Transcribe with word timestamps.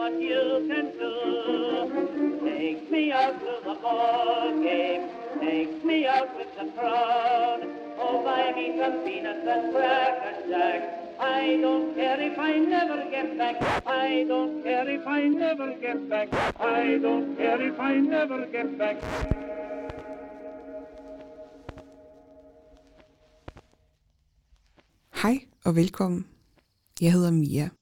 what 0.00 0.18
you 0.18 0.44
can 0.68 0.86
do. 0.98 1.14
Take 2.44 2.90
me 2.90 3.12
out 3.12 3.36
to 3.46 3.54
the 3.66 3.74
ball 3.82 4.50
game. 4.66 5.02
Take 5.40 5.84
me 5.84 6.06
out 6.06 6.30
with 6.38 6.52
the 6.58 6.66
crowd. 6.76 7.60
Oh, 8.02 8.24
buy 8.24 8.46
me 8.56 8.66
some 8.80 8.96
peanuts 9.04 9.46
and 9.54 9.74
cracker 9.74 10.36
jack. 10.48 10.80
I 11.20 11.58
don't 11.64 11.94
care 11.94 12.20
if 12.28 12.38
I 12.38 12.52
never 12.74 12.98
get 13.14 13.28
back. 13.40 13.56
I 13.86 14.24
don't 14.32 14.62
care 14.62 14.88
if 14.88 15.06
I 15.06 15.22
never 15.28 15.68
get 15.84 16.08
back. 16.08 16.28
I 16.58 16.96
don't 17.06 17.36
care 17.36 17.60
if 17.70 17.78
I 17.78 17.94
never 18.14 18.40
get 18.46 18.78
back. 18.78 18.96
Hej 25.22 25.46
og 25.64 25.76
velkommen. 25.76 26.26
Jeg 27.00 27.12
hedder 27.12 27.30
Mia. 27.30 27.79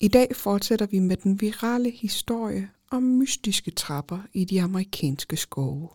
I 0.00 0.08
dag 0.08 0.36
fortsætter 0.36 0.86
vi 0.86 0.98
med 0.98 1.16
den 1.16 1.40
virale 1.40 1.90
historie 1.90 2.70
om 2.90 3.02
mystiske 3.02 3.70
trapper 3.70 4.18
i 4.32 4.44
de 4.44 4.62
amerikanske 4.62 5.36
skove. 5.36 5.88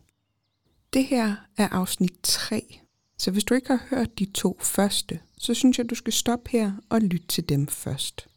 Det 0.94 1.06
her 1.06 1.36
er 1.58 1.68
afsnit 1.68 2.14
3, 2.24 2.80
så 3.18 3.32
hvis 3.32 3.44
du 3.44 3.54
ikke 3.54 3.68
har 3.68 3.86
hørt 3.90 4.20
de 4.20 4.26
to 4.26 4.58
første, 4.62 5.20
så 5.38 5.54
synes 5.54 5.78
jeg, 5.78 5.90
du 5.90 5.96
skal 5.96 6.14
stoppe 6.14 6.50
her 6.52 6.72
og 6.90 7.02
lytte 7.02 7.28
til 7.28 7.50
dem 7.50 7.68
først. 7.68 8.28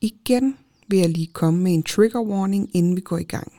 Igen 0.00 0.56
vil 0.88 0.98
jeg 0.98 1.08
lige 1.08 1.26
komme 1.26 1.62
med 1.62 1.74
en 1.74 1.82
trigger 1.82 2.20
warning, 2.20 2.76
inden 2.76 2.96
vi 2.96 3.00
går 3.00 3.18
i 3.18 3.24
gang. 3.24 3.52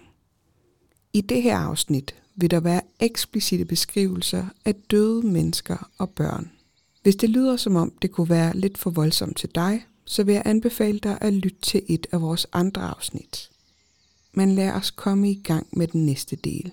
I 1.13 1.21
det 1.21 1.41
her 1.41 1.57
afsnit 1.57 2.15
vil 2.35 2.51
der 2.51 2.59
være 2.59 2.81
eksplicite 2.99 3.65
beskrivelser 3.65 4.45
af 4.65 4.75
døde 4.75 5.27
mennesker 5.27 5.89
og 5.97 6.09
børn. 6.09 6.51
Hvis 7.03 7.15
det 7.15 7.29
lyder 7.29 7.57
som 7.57 7.75
om 7.75 7.93
det 8.01 8.11
kunne 8.11 8.29
være 8.29 8.57
lidt 8.57 8.77
for 8.77 8.89
voldsomt 8.89 9.37
til 9.37 9.49
dig, 9.55 9.85
så 10.07 10.23
vil 10.23 10.33
jeg 10.33 10.43
anbefale 10.45 10.99
dig 10.99 11.17
at 11.21 11.33
lytte 11.33 11.61
til 11.61 11.83
et 11.87 12.07
af 12.11 12.21
vores 12.21 12.47
andre 12.53 12.81
afsnit. 12.81 13.49
Men 14.33 14.55
lad 14.55 14.71
os 14.71 14.91
komme 14.91 15.31
i 15.31 15.41
gang 15.43 15.67
med 15.71 15.87
den 15.87 16.05
næste 16.05 16.35
del. 16.35 16.71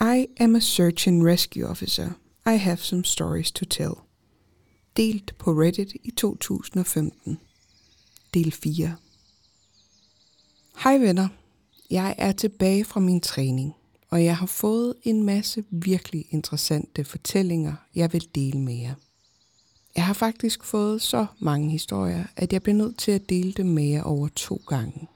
I 0.00 0.26
am 0.40 0.56
a 0.56 0.60
search 0.60 1.08
and 1.08 1.22
rescue 1.22 1.66
officer. 1.66 2.10
I 2.46 2.56
have 2.56 2.76
some 2.76 3.04
stories 3.04 3.52
to 3.52 3.64
tell. 3.64 3.92
Delt 4.96 5.38
på 5.38 5.50
Reddit 5.50 5.92
i 6.04 6.10
2015. 6.10 7.38
Del 8.34 8.52
4. 8.52 8.96
Hej 10.82 10.98
venner. 10.98 11.28
Jeg 11.90 12.14
er 12.18 12.32
tilbage 12.32 12.84
fra 12.84 13.00
min 13.00 13.20
træning, 13.20 13.74
og 14.10 14.24
jeg 14.24 14.36
har 14.36 14.46
fået 14.46 14.94
en 15.02 15.22
masse 15.22 15.64
virkelig 15.70 16.26
interessante 16.30 17.04
fortællinger, 17.04 17.74
jeg 17.94 18.12
vil 18.12 18.28
dele 18.34 18.58
med 18.60 18.74
jer. 18.74 18.94
Jeg 19.96 20.06
har 20.06 20.12
faktisk 20.12 20.64
fået 20.64 21.02
så 21.02 21.26
mange 21.38 21.70
historier, 21.70 22.24
at 22.36 22.52
jeg 22.52 22.62
bliver 22.62 22.76
nødt 22.76 22.98
til 22.98 23.12
at 23.12 23.28
dele 23.28 23.52
dem 23.52 23.66
med 23.66 23.84
jer 23.84 24.02
over 24.02 24.28
to 24.28 24.62
gange. 24.66 25.08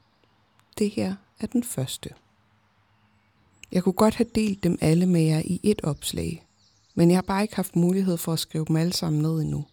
Det 0.79 0.91
her 0.91 1.15
er 1.41 1.47
den 1.47 1.65
første. 1.65 2.11
Jeg 3.73 3.83
kunne 3.83 3.93
godt 3.93 4.15
have 4.15 4.29
delt 4.35 4.65
dem 4.65 4.79
alle 4.81 5.07
med 5.07 5.21
jer 5.21 5.43
i 5.45 5.61
et 5.63 5.81
opslag, 5.85 6.47
men 6.95 7.11
jeg 7.11 7.17
har 7.17 7.23
bare 7.23 7.43
ikke 7.43 7.57
haft 7.57 7.77
mulighed 7.77 8.17
for 8.17 8.33
at 8.33 8.39
skrive 8.39 8.65
dem 8.69 8.77
alle 8.77 8.93
sammen 8.93 9.23
ned 9.23 9.41
endnu. 9.41 9.65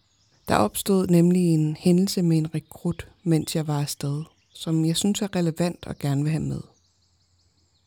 Der 0.48 0.56
opstod 0.56 1.06
nemlig 1.06 1.54
en 1.54 1.76
hændelse 1.76 2.22
med 2.22 2.38
en 2.38 2.54
rekrut, 2.54 3.08
mens 3.22 3.56
jeg 3.56 3.66
var 3.66 3.80
afsted, 3.80 4.22
som 4.54 4.84
jeg 4.84 4.96
synes 4.96 5.22
er 5.22 5.36
relevant 5.36 5.86
og 5.86 5.98
gerne 5.98 6.22
vil 6.22 6.32
have 6.32 6.42
med. 6.42 6.60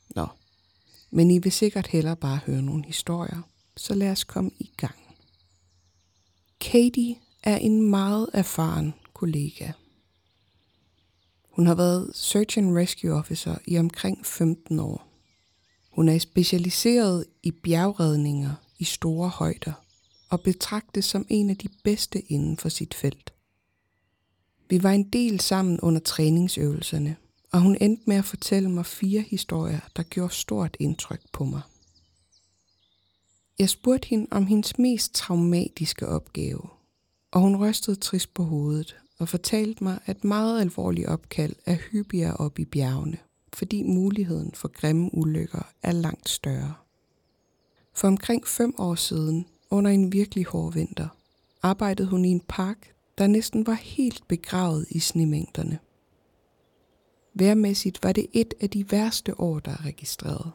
Nå, 0.10 0.28
men 1.12 1.32
I 1.32 1.40
vil 1.40 1.52
sikkert 1.52 1.88
hellere 1.88 2.16
bare 2.16 2.40
høre 2.46 2.62
nogle 2.62 2.86
historier, 2.86 3.42
så 3.78 3.94
lad 3.94 4.12
os 4.12 4.24
komme 4.24 4.52
i 4.60 4.72
gang. 4.78 5.05
Katie 6.72 7.16
er 7.44 7.58
en 7.58 7.90
meget 7.90 8.30
erfaren 8.34 8.94
kollega. 9.14 9.72
Hun 11.50 11.68
har 11.68 11.76
været 11.76 12.12
Search 12.16 12.58
and 12.58 12.78
Rescue 12.78 13.14
Officer 13.14 13.56
i 13.66 13.78
omkring 13.78 14.26
15 14.26 14.80
år. 14.80 15.08
Hun 15.92 16.10
er 16.10 16.18
specialiseret 16.18 17.26
i 17.44 17.52
bjergredninger 17.52 18.54
i 18.80 18.84
store 18.84 19.30
højder 19.30 19.74
og 20.30 20.42
betragtes 20.42 21.06
som 21.06 21.26
en 21.30 21.50
af 21.50 21.58
de 21.58 21.68
bedste 21.84 22.22
inden 22.22 22.58
for 22.58 22.70
sit 22.70 22.94
felt. 22.94 23.34
Vi 24.70 24.84
var 24.84 24.92
en 24.92 25.10
del 25.10 25.40
sammen 25.40 25.80
under 25.80 26.00
træningsøvelserne, 26.00 27.16
og 27.52 27.62
hun 27.62 27.78
endte 27.82 28.04
med 28.08 28.16
at 28.16 28.26
fortælle 28.26 28.72
mig 28.72 28.86
fire 28.86 29.22
historier, 29.22 29.80
der 29.96 30.04
gjorde 30.04 30.34
stort 30.34 30.78
indtryk 30.80 31.22
på 31.32 31.44
mig. 31.44 31.62
Jeg 33.60 33.70
spurgte 33.70 34.08
hende 34.08 34.28
om 34.32 34.46
hendes 34.46 34.78
mest 34.80 35.14
traumatiske 35.14 36.08
opgave, 36.08 36.62
og 37.32 37.42
hun 37.42 37.56
rystede 37.56 37.96
trist 37.96 38.34
på 38.34 38.44
hovedet 38.44 38.96
og 39.20 39.30
fortalte 39.30 39.84
mig, 39.84 40.00
at 40.06 40.24
meget 40.24 40.62
alvorlige 40.62 41.10
opkald 41.10 41.56
er 41.66 41.76
hyppigere 41.76 42.38
op 42.38 42.60
i 42.60 42.66
bjergene, 42.66 43.18
fordi 43.54 43.84
muligheden 43.84 44.52
for 44.54 44.68
grimme 44.68 45.10
ulykker 45.14 45.72
er 45.84 45.92
langt 45.92 46.30
større. 46.30 46.74
For 47.94 48.08
omkring 48.08 48.48
fem 48.48 48.76
år 48.78 48.96
siden, 48.96 49.46
under 49.70 49.92
en 49.92 50.12
virkelig 50.12 50.46
hård 50.46 50.74
vinter, 50.74 51.08
arbejdede 51.62 52.08
hun 52.08 52.26
i 52.26 52.30
en 52.30 52.42
park, 52.48 52.94
der 53.18 53.28
næsten 53.28 53.68
var 53.68 53.74
helt 53.74 54.28
begravet 54.28 54.86
i 54.90 55.00
snemængderne. 55.00 55.80
Værmæssigt 57.34 58.04
var 58.04 58.12
det 58.12 58.28
et 58.34 58.54
af 58.62 58.70
de 58.70 58.92
værste 58.92 59.40
år, 59.40 59.60
der 59.60 59.72
er 59.72 59.86
registreret, 59.86 60.52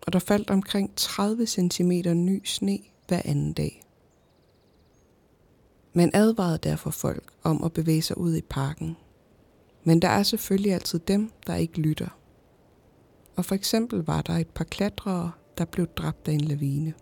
og 0.00 0.12
der 0.12 0.18
faldt 0.18 0.50
omkring 0.50 0.92
30 0.96 1.46
cm 1.46 1.90
ny 2.14 2.42
sne 2.44 2.78
hver 3.08 3.22
anden 3.24 3.52
dag. 3.52 3.82
Man 5.92 6.10
advarede 6.14 6.58
derfor 6.58 6.90
folk 6.90 7.32
om 7.42 7.64
at 7.64 7.72
bevæge 7.72 8.02
sig 8.02 8.18
ud 8.18 8.36
i 8.36 8.42
parken. 8.42 8.96
Men 9.84 10.02
der 10.02 10.08
er 10.08 10.22
selvfølgelig 10.22 10.72
altid 10.72 10.98
dem, 10.98 11.30
der 11.46 11.54
ikke 11.54 11.80
lytter. 11.80 12.18
Og 13.36 13.44
for 13.44 13.54
eksempel 13.54 14.02
var 14.02 14.22
der 14.22 14.32
et 14.32 14.48
par 14.48 14.64
klatrere, 14.64 15.32
der 15.58 15.64
blev 15.64 15.86
dræbt 15.86 16.28
af 16.28 16.32
en 16.32 16.40
lavine. 16.40 16.94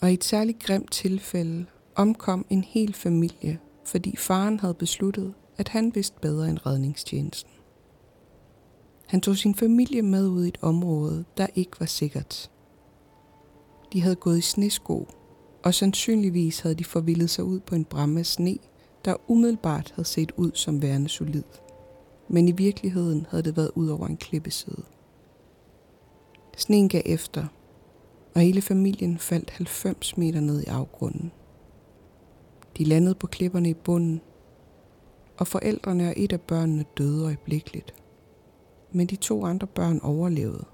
Og 0.00 0.10
i 0.10 0.14
et 0.14 0.24
særligt 0.24 0.62
grimt 0.62 0.92
tilfælde 0.92 1.66
omkom 1.94 2.46
en 2.50 2.64
hel 2.64 2.94
familie, 2.94 3.58
fordi 3.84 4.16
faren 4.16 4.60
havde 4.60 4.74
besluttet, 4.74 5.34
at 5.56 5.68
han 5.68 5.94
vidste 5.94 6.16
bedre 6.20 6.48
end 6.48 6.66
redningstjenesten. 6.66 7.59
Han 9.10 9.20
tog 9.20 9.36
sin 9.36 9.54
familie 9.54 10.02
med 10.02 10.28
ud 10.28 10.44
i 10.44 10.48
et 10.48 10.58
område, 10.62 11.24
der 11.36 11.46
ikke 11.54 11.80
var 11.80 11.86
sikkert. 11.86 12.50
De 13.92 14.00
havde 14.00 14.16
gået 14.16 14.38
i 14.38 14.40
snesko, 14.40 15.08
og 15.62 15.74
sandsynligvis 15.74 16.60
havde 16.60 16.74
de 16.74 16.84
forvildet 16.84 17.30
sig 17.30 17.44
ud 17.44 17.60
på 17.60 17.74
en 17.74 17.84
bramme 17.84 18.20
af 18.20 18.26
sne, 18.26 18.58
der 19.04 19.30
umiddelbart 19.30 19.92
havde 19.96 20.08
set 20.08 20.32
ud 20.36 20.50
som 20.54 20.82
værende 20.82 21.08
solid. 21.08 21.42
Men 22.28 22.48
i 22.48 22.52
virkeligheden 22.52 23.26
havde 23.30 23.42
det 23.42 23.56
været 23.56 23.70
ud 23.74 23.88
over 23.88 24.06
en 24.06 24.16
klippeside. 24.16 24.82
Sneen 26.56 26.88
gav 26.88 27.02
efter, 27.06 27.46
og 28.34 28.40
hele 28.40 28.62
familien 28.62 29.18
faldt 29.18 29.50
90 29.50 30.16
meter 30.16 30.40
ned 30.40 30.62
i 30.62 30.66
afgrunden. 30.66 31.32
De 32.78 32.84
landede 32.84 33.14
på 33.14 33.26
klipperne 33.26 33.70
i 33.70 33.74
bunden, 33.74 34.20
og 35.38 35.46
forældrene 35.46 36.08
og 36.08 36.14
et 36.16 36.32
af 36.32 36.40
børnene 36.40 36.84
døde 36.98 37.24
øjeblikkeligt. 37.24 37.94
Men 38.92 39.06
de 39.06 39.16
to 39.16 39.44
andre 39.44 39.66
børn 39.66 40.00
overlevede. 40.02 40.64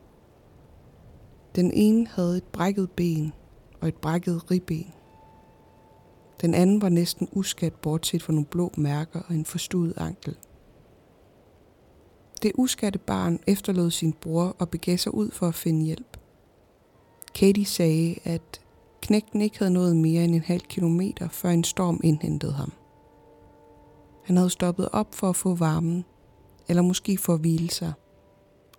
Den 1.54 1.70
ene 1.70 2.06
havde 2.06 2.36
et 2.36 2.44
brækket 2.44 2.90
ben 2.90 3.32
og 3.80 3.88
et 3.88 3.96
brækket 3.96 4.50
ribben. 4.50 4.92
Den 6.40 6.54
anden 6.54 6.82
var 6.82 6.88
næsten 6.88 7.28
uskadt 7.32 7.80
bortset 7.80 8.22
fra 8.22 8.32
nogle 8.32 8.46
blå 8.46 8.72
mærker 8.76 9.20
og 9.28 9.34
en 9.34 9.44
forstuet 9.44 9.94
ankel. 9.96 10.36
Det 12.42 12.52
uskatte 12.54 12.98
barn 12.98 13.40
efterlod 13.46 13.90
sin 13.90 14.12
bror 14.12 14.56
og 14.58 14.68
begav 14.68 14.96
sig 14.96 15.14
ud 15.14 15.30
for 15.30 15.48
at 15.48 15.54
finde 15.54 15.84
hjælp. 15.84 16.16
Katie 17.34 17.64
sagde, 17.64 18.18
at 18.24 18.60
knægten 19.00 19.40
ikke 19.40 19.58
havde 19.58 19.72
nået 19.72 19.96
mere 19.96 20.24
end 20.24 20.34
en 20.34 20.40
halv 20.40 20.60
kilometer, 20.60 21.28
før 21.28 21.50
en 21.50 21.64
storm 21.64 22.00
indhentede 22.04 22.52
ham. 22.52 22.72
Han 24.24 24.36
havde 24.36 24.50
stoppet 24.50 24.88
op 24.92 25.14
for 25.14 25.28
at 25.28 25.36
få 25.36 25.54
varmen, 25.54 26.04
eller 26.68 26.82
måske 26.82 27.18
for 27.18 27.34
at 27.34 27.40
hvile 27.40 27.70
sig, 27.70 27.92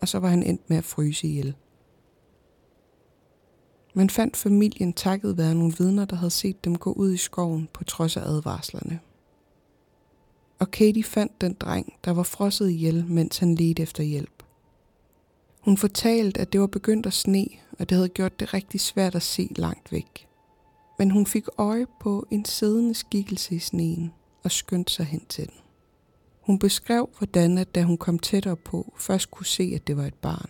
og 0.02 0.08
så 0.08 0.20
var 0.20 0.30
han 0.30 0.44
endt 0.44 0.70
med 0.70 0.78
at 0.78 0.84
fryse 0.84 1.28
ihjel. 1.28 1.56
Man 3.94 4.10
fandt 4.10 4.38
familien 4.38 4.94
takket 4.94 5.38
være 5.38 5.56
nogle 5.56 5.74
vidner, 5.78 6.06
der 6.06 6.16
havde 6.16 6.32
set 6.32 6.66
dem 6.66 6.78
gå 6.78 6.92
ud 6.92 7.14
i 7.14 7.18
skoven 7.18 7.70
på 7.74 7.84
trods 7.84 8.18
af 8.18 8.22
advarslerne. 8.22 9.00
Og 10.60 10.72
Katie 10.72 11.04
fandt 11.04 11.42
den 11.42 11.54
dreng, 11.54 11.94
der 12.06 12.12
var 12.12 12.24
frosset 12.24 12.70
ihjel, 12.70 13.06
mens 13.06 13.38
han 13.38 13.56
ledte 13.56 13.84
efter 13.84 14.04
hjælp. 14.04 14.44
Hun 15.62 15.78
fortalte, 15.78 16.42
at 16.42 16.54
det 16.54 16.62
var 16.62 16.68
begyndt 16.68 17.06
at 17.06 17.14
sne, 17.14 17.48
og 17.80 17.90
det 17.90 17.96
havde 17.96 18.10
gjort 18.10 18.40
det 18.40 18.54
rigtig 18.54 18.80
svært 18.80 19.16
at 19.16 19.22
se 19.22 19.54
langt 19.56 19.92
væk. 19.92 20.28
Men 21.00 21.12
hun 21.12 21.26
fik 21.26 21.46
øje 21.58 21.86
på 22.02 22.28
en 22.32 22.46
siddende 22.46 22.94
skikkelse 22.94 23.56
i 23.56 23.60
sneen 23.60 24.14
og 24.44 24.52
skyndte 24.52 24.94
sig 24.94 25.06
hen 25.06 25.26
til 25.30 25.46
den. 25.46 25.67
Hun 26.48 26.60
beskrev, 26.60 27.10
hvordan 27.18 27.58
at 27.58 27.76
da 27.76 27.84
hun 27.84 27.98
kom 27.98 28.20
tættere 28.20 28.56
på, 28.56 28.94
først 28.98 29.32
kunne 29.32 29.46
se, 29.46 29.72
at 29.76 29.88
det 29.88 29.98
var 29.98 30.04
et 30.06 30.14
barn. 30.14 30.50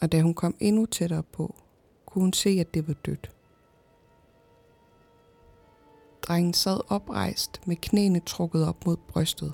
Og 0.00 0.12
da 0.12 0.20
hun 0.20 0.34
kom 0.34 0.54
endnu 0.60 0.86
tættere 0.86 1.22
på, 1.22 1.54
kunne 2.06 2.22
hun 2.22 2.32
se, 2.32 2.50
at 2.60 2.74
det 2.74 2.88
var 2.88 2.94
dødt. 2.94 3.30
Drengen 6.22 6.54
sad 6.54 6.80
oprejst 6.88 7.60
med 7.66 7.76
knæene 7.76 8.20
trukket 8.20 8.68
op 8.68 8.86
mod 8.86 8.96
brystet. 8.96 9.52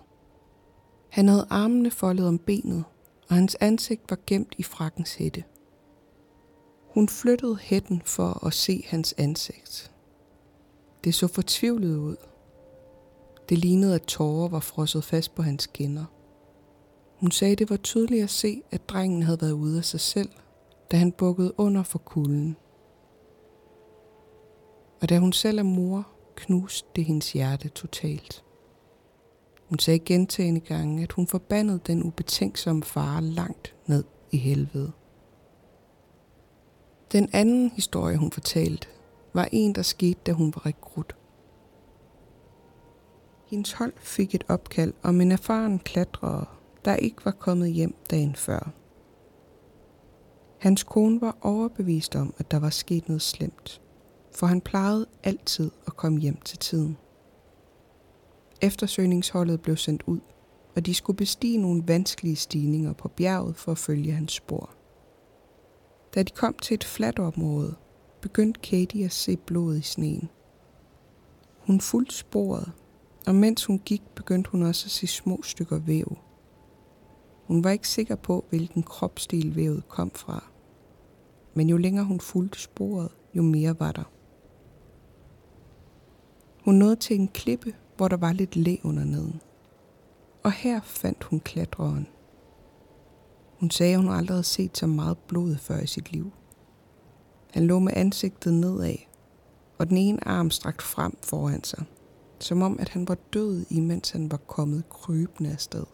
Han 1.09 1.29
havde 1.29 1.47
armene 1.51 1.91
foldet 1.91 2.29
om 2.29 2.39
benet, 2.39 2.85
og 3.29 3.35
hans 3.35 3.55
ansigt 3.61 4.03
var 4.11 4.19
gemt 4.27 4.55
i 4.59 4.63
frakkens 4.63 5.15
hætte. 5.15 5.45
Hun 6.95 7.09
flyttede 7.09 7.57
hætten 7.57 8.03
for 8.05 8.47
at 8.47 8.55
se 8.55 8.85
hans 8.87 9.15
ansigt. 9.19 9.93
Det 11.05 11.15
så 11.15 11.27
fortvivlet 11.27 11.97
ud. 11.97 12.17
Det 13.49 13.59
lignede, 13.59 13.95
at 13.95 14.03
tårer 14.03 14.49
var 14.49 14.61
frosset 14.61 15.05
fast 15.05 15.35
på 15.35 15.43
hans 15.43 15.67
kinder. 15.67 16.05
Hun 17.21 17.31
sagde, 17.31 17.57
det 17.57 17.71
var 17.71 17.77
tydeligt 17.77 18.23
at 18.23 18.31
se, 18.31 18.63
at 18.71 18.89
drengen 18.89 19.23
havde 19.23 19.41
været 19.41 19.53
ude 19.53 19.79
af 19.79 19.85
sig 19.85 20.01
selv, 20.01 20.31
da 20.91 20.97
han 20.97 21.13
bukkede 21.13 21.53
under 21.61 21.83
for 21.83 21.99
kulden. 21.99 22.57
Og 25.01 25.09
da 25.09 25.19
hun 25.19 25.33
selv 25.33 25.59
er 25.59 25.63
mor, 25.63 26.09
knuste 26.37 26.89
det 26.97 27.05
hendes 27.05 27.33
hjerte 27.33 27.69
totalt. 27.69 28.45
Hun 29.69 29.79
sagde 29.79 29.99
gentagende 29.99 30.61
gange, 30.61 31.03
at 31.03 31.13
hun 31.13 31.27
forbandede 31.27 31.81
den 31.87 32.03
ubetænksomme 32.03 32.83
far 32.83 33.21
langt 33.21 33.75
ned 33.87 34.05
i 34.31 34.37
helvede. 34.37 34.93
Den 37.13 37.29
anden 37.33 37.71
historie, 37.71 38.17
hun 38.17 38.31
fortalte, 38.31 38.89
var 39.33 39.49
en, 39.53 39.75
der 39.75 39.83
skete, 39.83 40.21
da 40.27 40.33
hun 40.33 40.47
var 40.55 40.67
rekrut. 40.67 41.18
Hendes 43.49 43.73
hold 43.73 43.93
fik 43.97 44.35
et 44.35 44.45
opkald 44.49 44.93
om 45.03 45.21
en 45.21 45.33
erfaren 45.33 45.79
klatrer, 45.79 46.59
der 46.85 46.97
ikke 46.97 47.25
var 47.25 47.31
kommet 47.31 47.73
hjem 47.73 47.95
dagen 48.11 48.35
før. 48.35 48.73
Hans 50.59 50.83
kone 50.83 51.21
var 51.21 51.37
overbevist 51.41 52.17
om, 52.17 52.35
at 52.39 52.51
der 52.51 52.59
var 52.59 52.71
sket 52.71 53.09
noget 53.09 53.23
slemt, 53.23 53.83
for 54.35 54.47
han 54.47 54.61
plejede 54.61 55.07
altid 55.25 55.71
at 55.87 55.97
komme 55.97 56.19
hjem 56.19 56.37
til 56.37 56.59
tiden. 56.59 56.97
Eftersøgningsholdet 58.61 59.61
blev 59.61 59.77
sendt 59.77 60.03
ud, 60.07 60.21
og 60.77 60.87
de 60.87 60.95
skulle 60.95 61.17
bestige 61.17 61.59
nogle 61.59 61.83
vanskelige 61.87 62.37
stigninger 62.37 62.93
på 62.93 63.09
bjerget 63.09 63.57
for 63.57 63.73
at 63.73 63.79
følge 63.79 64.13
hans 64.13 64.33
spor. 64.33 64.71
Da 66.15 66.23
de 66.23 66.33
kom 66.35 66.55
til 66.55 66.75
et 66.75 66.85
fladt 66.85 67.19
område, 67.19 67.75
begyndte 68.21 68.61
Katie 68.61 69.05
at 69.05 69.13
se 69.13 69.37
blod 69.37 69.77
i 69.77 69.83
sneen. 69.83 70.29
Hun 71.59 71.81
fulgte 71.81 72.15
sporet, 72.15 72.73
og 73.29 73.35
mens 73.35 73.65
hun 73.65 73.79
gik, 73.79 74.03
begyndte 74.15 74.51
hun 74.51 74.63
også 74.63 74.87
at 74.87 74.91
se 74.91 75.07
små 75.07 75.43
stykker 75.43 75.79
væv. 75.79 76.19
Hun 77.47 77.65
var 77.65 77.71
ikke 77.71 77.89
sikker 77.89 78.17
på, 78.17 78.45
hvilken 78.49 78.83
kropsdel 78.83 79.57
vævet 79.57 79.89
kom 79.89 80.11
fra. 80.11 80.45
Men 81.55 81.69
jo 81.69 81.77
længere 81.77 82.05
hun 82.05 82.21
fulgte 82.21 82.61
sporet, 82.61 83.09
jo 83.35 83.43
mere 83.43 83.81
var 83.81 83.93
der. 83.93 84.11
Hun 86.65 86.75
nåede 86.75 86.97
til 86.97 87.21
en 87.21 87.29
klippe, 87.29 87.75
hvor 87.97 88.09
der 88.09 88.17
var 88.17 88.33
lidt 88.33 88.57
læ 88.57 88.77
under 88.85 89.05
neden. 89.05 89.41
Og 90.43 90.53
her 90.53 90.81
fandt 90.81 91.25
hun 91.25 91.41
klatreren. 91.41 92.07
Hun 93.61 93.71
sagde, 93.71 93.95
at 93.95 94.01
hun 94.01 94.11
aldrig 94.11 94.35
havde 94.35 94.43
set 94.43 94.79
så 94.79 94.87
meget 94.87 95.19
blod 95.19 95.57
før 95.57 95.79
i 95.79 95.87
sit 95.87 96.13
liv. 96.13 96.33
Han 97.53 97.67
lå 97.67 97.79
med 97.79 97.93
ansigtet 97.97 98.55
nedad, 98.55 98.97
og 99.79 99.89
den 99.89 99.97
ene 99.97 100.29
arm 100.29 100.51
strakt 100.51 100.83
frem 100.83 101.19
foran 101.23 101.65
sig, 101.65 101.85
som 102.41 102.63
om 102.63 102.77
at 102.81 102.89
han 102.89 103.09
var 103.09 103.17
død, 103.33 103.65
imens 103.71 104.11
han 104.11 104.31
var 104.31 104.37
kommet 104.37 104.89
krybende 104.89 105.51
afsted. 105.53 105.85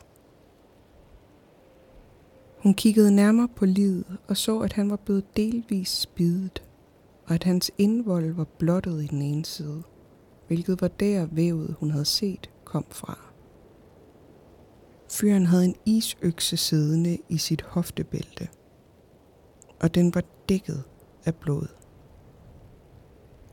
Hun 2.63 2.75
kiggede 2.75 3.15
nærmere 3.15 3.49
på 3.57 3.67
livet 3.67 4.19
og 4.29 4.37
så, 4.37 4.59
at 4.59 4.73
han 4.73 4.91
var 4.91 4.97
blevet 4.97 5.37
delvis 5.37 5.89
spidet, 5.89 6.63
og 7.27 7.35
at 7.35 7.45
hans 7.45 7.71
indvold 7.79 8.33
var 8.33 8.45
blottet 8.45 9.03
i 9.03 9.07
den 9.07 9.23
ene 9.23 9.45
side, 9.45 9.83
hvilket 10.47 10.81
var 10.81 10.89
der 10.89 11.27
vævet, 11.27 11.77
hun 11.79 11.91
havde 11.91 12.05
set, 12.05 12.51
kom 12.65 12.85
fra. 12.91 13.19
Fyren 15.11 15.47
havde 15.47 15.65
en 15.65 15.77
isøkse 15.87 16.57
siddende 16.57 17.19
i 17.29 17.39
sit 17.39 17.63
hoftebælte, 17.63 18.49
og 19.81 19.95
den 19.95 20.15
var 20.15 20.23
dækket 20.49 20.85
af 21.25 21.35
blod. 21.35 21.67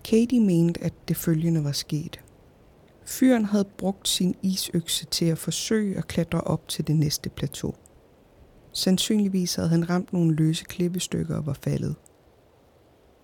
Katie 0.04 0.40
mente, 0.40 0.84
at 0.84 0.94
det 1.08 1.18
følgende 1.18 1.64
var 1.64 1.72
sket. 1.72 2.20
Fyren 3.06 3.46
havde 3.46 3.66
brugt 3.78 4.08
sin 4.08 4.36
isøkse 4.42 5.06
til 5.06 5.26
at 5.26 5.38
forsøge 5.38 5.98
at 5.98 6.08
klatre 6.08 6.42
op 6.42 6.68
til 6.68 6.88
det 6.88 6.96
næste 6.96 7.30
plateau. 7.30 7.74
Sandsynligvis 8.74 9.56
havde 9.56 9.70
han 9.70 9.90
ramt 9.90 10.14
nogle 10.14 10.36
løse 10.36 10.64
klippestykker 10.64 11.36
og 11.36 11.46
var 11.46 11.54
faldet. 11.54 11.96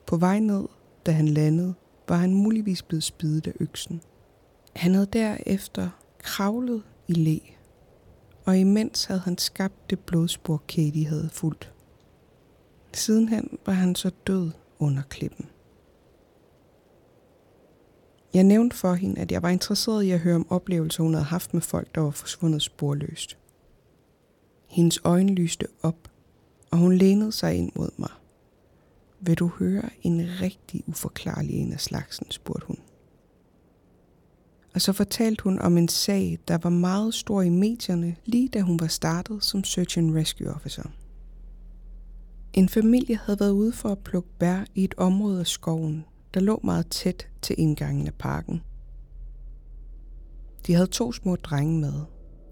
På 0.07 0.18
vej 0.18 0.39
ned, 0.39 0.65
da 1.06 1.12
han 1.12 1.27
landede, 1.27 1.74
var 2.07 2.15
han 2.15 2.33
muligvis 2.33 2.81
blevet 2.81 3.03
spidet 3.03 3.47
af 3.47 3.53
øksen. 3.59 4.01
Han 4.75 4.94
havde 4.94 5.07
derefter 5.13 5.89
kravlet 6.19 6.83
i 7.07 7.13
læ, 7.13 7.39
og 8.45 8.57
imens 8.57 9.06
havde 9.06 9.21
han 9.21 9.38
skabt 9.38 9.89
det 9.89 10.00
blodspor, 10.00 10.63
Katie 10.68 11.06
havde 11.06 11.29
fulgt. 11.31 11.74
Sidenhen 12.94 13.57
var 13.65 13.74
han 13.74 13.95
så 13.95 14.12
død 14.27 14.51
under 14.79 15.01
klippen. 15.09 15.45
Jeg 18.38 18.44
nævnte 18.44 18.75
for 18.75 18.94
hende, 18.94 19.22
at 19.22 19.31
jeg 19.31 19.44
var 19.44 19.50
interesseret 19.50 20.04
i 20.04 20.12
at 20.12 20.19
høre 20.19 20.36
om 20.36 20.51
oplevelser, 20.51 21.04
hun 21.04 21.13
havde 21.13 21.25
haft 21.25 21.54
med 21.54 21.62
folk, 21.62 21.95
der 21.95 22.01
var 22.01 22.12
forsvundet 22.12 22.62
sporløst. 22.62 23.38
Hendes 24.68 25.00
øjne 25.04 25.34
lyste 25.34 25.68
op, 25.81 26.12
og 26.72 26.78
hun 26.78 26.94
lænede 26.94 27.31
sig 27.31 27.56
ind 27.56 27.72
mod 27.75 27.89
mig. 27.98 28.10
Vil 29.19 29.38
du 29.38 29.48
høre 29.48 29.89
en 30.01 30.28
rigtig 30.42 30.84
uforklarlig 30.88 31.56
en 31.56 31.74
af 31.74 31.80
slagsen, 31.80 32.31
spurgte 32.31 32.68
hun. 32.68 32.78
Og 34.74 34.81
så 34.81 34.94
fortalte 34.94 35.44
hun 35.44 35.60
om 35.60 35.78
en 35.78 35.88
sag, 35.88 36.39
der 36.48 36.57
var 36.57 36.69
meget 36.69 37.13
stor 37.13 37.42
i 37.42 37.50
medierne, 37.50 38.16
lige 38.25 38.50
da 38.50 38.62
hun 38.62 38.80
var 38.80 38.88
startet 38.88 39.44
som 39.44 39.63
Search 39.63 39.98
and 39.98 40.16
Rescue 40.16 40.50
Officer. 40.50 40.84
En 42.54 42.69
familie 42.69 43.16
havde 43.16 43.39
været 43.39 43.51
ude 43.51 43.72
for 43.72 43.89
at 43.89 44.00
plukke 44.00 44.30
bær 44.39 44.63
i 44.75 44.84
et 44.84 44.95
område 44.98 45.39
af 45.39 45.48
skoven, 45.48 46.06
der 46.38 46.44
lå 46.44 46.60
meget 46.63 46.88
tæt 46.88 47.28
til 47.42 47.56
indgangen 47.60 48.07
af 48.07 48.13
parken. 48.13 48.62
De 50.68 50.74
havde 50.74 50.88
to 50.88 51.12
små 51.12 51.36
drenge 51.36 51.80
med, 51.80 51.94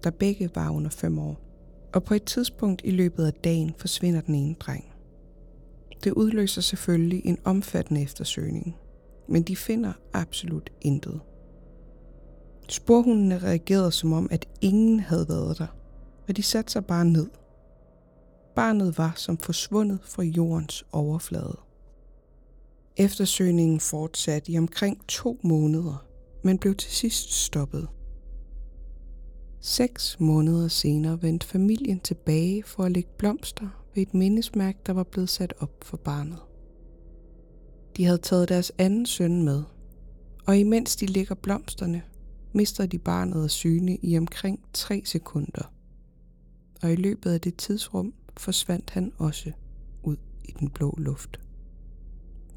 der 0.04 0.10
begge 0.10 0.50
var 0.54 0.70
under 0.70 0.90
fem 0.90 1.18
år 1.18 1.40
og 1.94 2.04
på 2.04 2.14
et 2.14 2.24
tidspunkt 2.24 2.82
i 2.84 2.90
løbet 2.90 3.26
af 3.26 3.32
dagen 3.32 3.74
forsvinder 3.78 4.20
den 4.20 4.34
ene 4.34 4.54
dreng. 4.54 4.84
Det 6.04 6.12
udløser 6.12 6.62
selvfølgelig 6.62 7.26
en 7.26 7.38
omfattende 7.44 8.02
eftersøgning, 8.02 8.76
men 9.28 9.42
de 9.42 9.56
finder 9.56 9.92
absolut 10.12 10.70
intet. 10.80 11.20
Sporhundene 12.68 13.38
reagerede 13.38 13.92
som 13.92 14.12
om, 14.12 14.28
at 14.30 14.48
ingen 14.60 15.00
havde 15.00 15.28
været 15.28 15.58
der, 15.58 15.76
og 16.28 16.36
de 16.36 16.42
satte 16.42 16.72
sig 16.72 16.86
bare 16.86 17.04
ned. 17.04 17.28
Barnet 18.56 18.98
var 18.98 19.12
som 19.16 19.38
forsvundet 19.38 19.98
fra 20.02 20.22
jordens 20.22 20.86
overflade. 20.92 21.65
Eftersøgningen 22.98 23.80
fortsatte 23.80 24.52
i 24.52 24.58
omkring 24.58 25.06
to 25.08 25.40
måneder, 25.42 26.06
men 26.42 26.58
blev 26.58 26.74
til 26.74 26.92
sidst 26.92 27.32
stoppet. 27.32 27.88
Seks 29.60 30.20
måneder 30.20 30.68
senere 30.68 31.22
vendte 31.22 31.46
familien 31.46 32.00
tilbage 32.00 32.62
for 32.62 32.82
at 32.82 32.92
lægge 32.92 33.10
blomster 33.18 33.68
ved 33.94 34.02
et 34.02 34.14
mindesmærke, 34.14 34.78
der 34.86 34.92
var 34.92 35.02
blevet 35.02 35.28
sat 35.28 35.54
op 35.58 35.84
for 35.84 35.96
barnet. 35.96 36.38
De 37.96 38.04
havde 38.04 38.18
taget 38.18 38.48
deres 38.48 38.72
anden 38.78 39.06
søn 39.06 39.42
med, 39.44 39.62
og 40.46 40.58
imens 40.58 40.96
de 40.96 41.06
lægger 41.06 41.34
blomsterne, 41.34 42.02
mister 42.52 42.86
de 42.86 42.98
barnet 42.98 43.44
af 43.44 43.50
syne 43.50 43.96
i 44.02 44.18
omkring 44.18 44.60
3 44.72 45.02
sekunder. 45.04 45.72
Og 46.82 46.92
i 46.92 46.96
løbet 46.96 47.30
af 47.30 47.40
det 47.40 47.56
tidsrum 47.56 48.14
forsvandt 48.36 48.90
han 48.90 49.12
også 49.18 49.52
ud 50.02 50.16
i 50.44 50.52
den 50.60 50.70
blå 50.70 50.94
luft. 50.98 51.40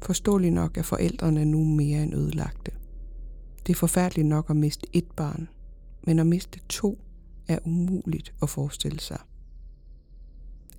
Forståeligt 0.02 0.54
nok 0.54 0.78
er 0.78 0.82
forældrene 0.82 1.44
nu 1.44 1.64
mere 1.64 2.02
end 2.02 2.14
ødelagte. 2.14 2.72
Det 3.66 3.72
er 3.72 3.76
forfærdeligt 3.76 4.26
nok 4.26 4.50
at 4.50 4.56
miste 4.56 4.86
et 4.92 5.06
barn– 5.16 5.48
men 6.02 6.18
at 6.18 6.26
miste 6.26 6.60
to 6.68 6.98
er 7.48 7.58
umuligt 7.64 8.34
at 8.42 8.50
forestille 8.50 9.00
sig. 9.00 9.18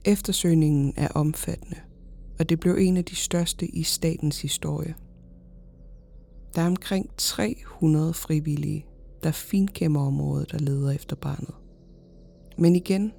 Eftersøgningen 0.06 0.94
er 0.98 1.08
omfattende, 1.08 1.78
og 2.40 2.50
det 2.50 2.60
blev 2.60 2.76
en 2.80 2.98
af 2.98 3.06
de 3.06 3.16
største 3.16 3.68
i 3.68 3.84
statens 3.84 4.42
historie. 4.42 4.96
Der 6.56 6.62
er 6.62 6.68
omkring 6.68 7.10
300 7.18 8.14
frivillige, 8.14 8.86
der 9.24 9.32
finkæmmer 9.32 10.08
området 10.08 10.54
og 10.54 10.60
leder 10.60 10.92
efter 10.92 11.16
barnet. 11.16 11.56
Men 12.58 12.76
igen, 12.76 13.12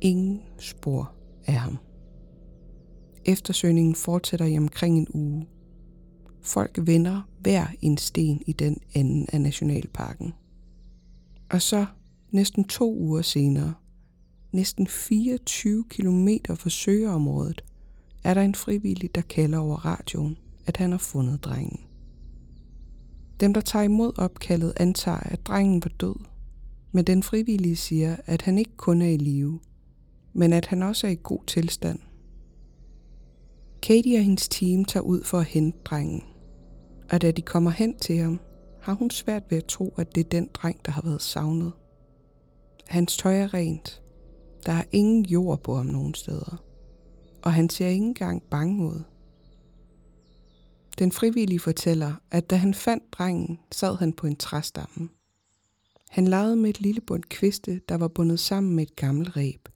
ingen 0.00 0.42
spor 0.58 1.12
af 1.46 1.54
ham. 1.54 1.78
Eftersøgningen 3.24 3.94
fortsætter 3.94 4.46
i 4.46 4.58
omkring 4.58 4.98
en 4.98 5.06
uge. 5.14 5.46
Folk 6.42 6.78
vender 6.82 7.28
hver 7.40 7.66
en 7.80 7.98
sten 7.98 8.42
i 8.46 8.52
den 8.52 8.76
ende 8.92 9.26
af 9.32 9.40
nationalparken. 9.40 10.32
Og 11.50 11.62
så, 11.62 11.86
næsten 12.30 12.64
to 12.64 12.96
uger 12.96 13.22
senere, 13.22 13.74
næsten 14.52 14.86
24 14.86 15.84
km 15.88 16.28
fra 16.54 16.70
søgeområdet, 16.70 17.64
er 18.24 18.34
der 18.34 18.42
en 18.42 18.54
frivillig, 18.54 19.14
der 19.14 19.20
kalder 19.20 19.58
over 19.58 19.76
radioen, 19.76 20.38
at 20.66 20.76
han 20.76 20.90
har 20.90 20.98
fundet 20.98 21.44
drengen. 21.44 21.80
Dem, 23.40 23.54
der 23.54 23.60
tager 23.60 23.82
imod 23.82 24.18
opkaldet, 24.18 24.72
antager, 24.76 25.20
at 25.20 25.46
drengen 25.46 25.84
var 25.84 25.90
død, 26.00 26.14
Men 26.92 27.04
den 27.04 27.22
frivillige 27.22 27.76
siger, 27.76 28.16
at 28.26 28.42
han 28.42 28.58
ikke 28.58 28.76
kun 28.76 29.02
er 29.02 29.08
i 29.08 29.16
live, 29.16 29.60
men 30.32 30.52
at 30.52 30.66
han 30.66 30.82
også 30.82 31.06
er 31.06 31.10
i 31.10 31.18
god 31.22 31.44
tilstand. 31.46 31.98
Katie 33.82 34.18
og 34.18 34.24
hendes 34.24 34.48
team 34.48 34.84
tager 34.84 35.04
ud 35.04 35.24
for 35.24 35.38
at 35.38 35.44
hente 35.44 35.78
drengen, 35.84 36.24
og 37.10 37.22
da 37.22 37.30
de 37.30 37.42
kommer 37.42 37.70
hen 37.70 37.98
til 37.98 38.18
ham, 38.18 38.40
har 38.80 38.94
hun 38.94 39.10
svært 39.10 39.42
ved 39.50 39.58
at 39.58 39.66
tro, 39.66 39.94
at 39.96 40.14
det 40.14 40.24
er 40.24 40.28
den 40.28 40.48
dreng, 40.54 40.86
der 40.86 40.92
har 40.92 41.02
været 41.02 41.22
savnet. 41.22 41.72
Hans 42.86 43.16
tøj 43.16 43.40
er 43.40 43.54
rent. 43.54 44.02
Der 44.66 44.72
er 44.72 44.84
ingen 44.92 45.24
jord 45.24 45.62
på 45.62 45.74
ham 45.74 45.86
nogen 45.86 46.14
steder. 46.14 46.64
Og 47.42 47.52
han 47.52 47.68
ser 47.68 47.86
ikke 47.86 48.04
engang 48.04 48.42
bange 48.42 48.86
ud. 48.86 49.02
Den 50.98 51.12
frivillige 51.12 51.60
fortæller, 51.60 52.14
at 52.30 52.50
da 52.50 52.56
han 52.56 52.74
fandt 52.74 53.12
drengen, 53.12 53.58
sad 53.72 53.96
han 53.96 54.12
på 54.12 54.26
en 54.26 54.36
træstamme. 54.36 55.08
Han 56.10 56.28
legede 56.28 56.56
med 56.56 56.70
et 56.70 56.80
lille 56.80 57.00
bund 57.00 57.22
kviste, 57.22 57.80
der 57.88 57.94
var 57.94 58.08
bundet 58.08 58.40
sammen 58.40 58.76
med 58.76 58.82
et 58.82 58.96
gammelt 58.96 59.36
reb. 59.36 59.68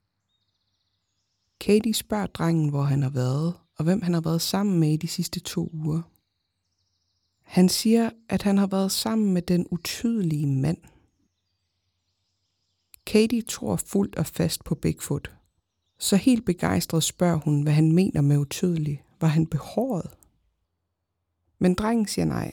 Katie 1.61 1.95
spørger 1.95 2.27
drengen, 2.27 2.69
hvor 2.69 2.83
han 2.83 3.03
har 3.03 3.11
været, 3.11 3.55
og 3.77 3.85
hvem 3.85 4.03
han 4.03 4.15
har 4.15 4.21
været 4.21 4.43
sammen 4.43 4.81
med 4.81 4.93
i 4.93 4.97
de 4.97 5.09
sidste 5.09 5.41
to 5.41 5.71
uger. 5.73 6.03
Han 7.43 7.69
siger, 7.69 8.11
at 8.29 8.43
han 8.43 8.59
har 8.59 8.67
været 8.67 8.93
sammen 8.93 9.35
med 9.35 9.43
den 9.43 9.67
utydelige 9.71 10.47
mand. 10.47 10.79
Katie 13.07 13.43
tror 13.43 13.77
fuldt 13.77 14.17
og 14.17 14.27
fast 14.27 14.65
på 14.65 14.75
Bigfoot. 14.75 15.33
Så 15.99 16.17
helt 16.17 16.45
begejstret 16.45 17.05
spørger 17.05 17.37
hun, 17.37 17.63
hvad 17.63 17.73
han 17.73 17.93
mener 17.93 18.21
med 18.21 18.39
utydelig. 18.39 19.05
Var 19.21 19.29
han 19.29 19.47
behåret? 19.47 20.11
Men 21.59 21.75
drengen 21.75 22.07
siger 22.07 22.25
nej. 22.25 22.53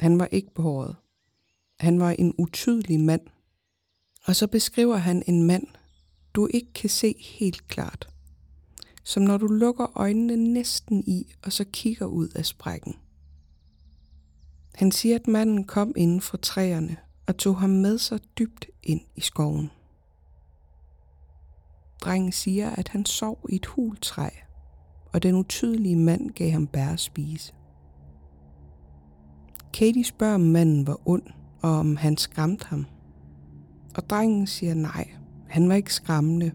Han 0.00 0.18
var 0.18 0.26
ikke 0.26 0.54
behåret. 0.54 0.96
Han 1.80 2.00
var 2.00 2.10
en 2.10 2.34
utydelig 2.38 3.00
mand. 3.00 3.22
Og 4.24 4.36
så 4.36 4.46
beskriver 4.46 4.96
han 4.96 5.22
en 5.26 5.42
mand, 5.42 5.66
du 6.34 6.48
ikke 6.54 6.72
kan 6.72 6.90
se 6.90 7.14
helt 7.18 7.68
klart. 7.68 8.11
Som 9.02 9.22
når 9.22 9.36
du 9.36 9.46
lukker 9.46 9.98
øjnene 9.98 10.36
næsten 10.36 11.04
i, 11.06 11.34
og 11.42 11.52
så 11.52 11.64
kigger 11.72 12.06
ud 12.06 12.28
af 12.28 12.46
sprækken. 12.46 12.94
Han 14.74 14.92
siger, 14.92 15.14
at 15.14 15.28
manden 15.28 15.64
kom 15.64 15.92
inden 15.96 16.20
fra 16.20 16.38
træerne 16.42 16.96
og 17.26 17.36
tog 17.36 17.60
ham 17.60 17.70
med 17.70 17.98
sig 17.98 18.20
dybt 18.38 18.66
ind 18.82 19.00
i 19.16 19.20
skoven. 19.20 19.70
Drengen 22.00 22.32
siger, 22.32 22.70
at 22.70 22.88
han 22.88 23.06
sov 23.06 23.46
i 23.48 23.56
et 23.56 23.66
hultræ, 23.66 24.28
og 25.12 25.22
den 25.22 25.34
utydelige 25.34 25.96
mand 25.96 26.30
gav 26.30 26.50
ham 26.50 26.66
bær 26.66 26.88
at 26.88 27.00
spise. 27.00 27.52
Katie 29.72 30.04
spørger, 30.04 30.34
om 30.34 30.40
manden 30.40 30.86
var 30.86 31.08
ond, 31.08 31.22
og 31.62 31.70
om 31.70 31.96
han 31.96 32.16
skræmte 32.16 32.66
ham. 32.66 32.86
Og 33.96 34.10
drengen 34.10 34.46
siger 34.46 34.74
nej, 34.74 35.10
han 35.48 35.68
var 35.68 35.74
ikke 35.74 35.94
skræmmende, 35.94 36.52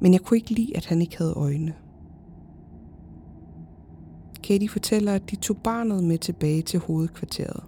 men 0.00 0.12
jeg 0.12 0.20
kunne 0.20 0.36
ikke 0.36 0.50
lide, 0.50 0.76
at 0.76 0.86
han 0.86 1.02
ikke 1.02 1.18
havde 1.18 1.32
øjne. 1.32 1.74
Katie 4.42 4.68
fortæller, 4.68 5.14
at 5.14 5.30
de 5.30 5.36
tog 5.36 5.56
barnet 5.56 6.04
med 6.04 6.18
tilbage 6.18 6.62
til 6.62 6.80
hovedkvarteret, 6.80 7.62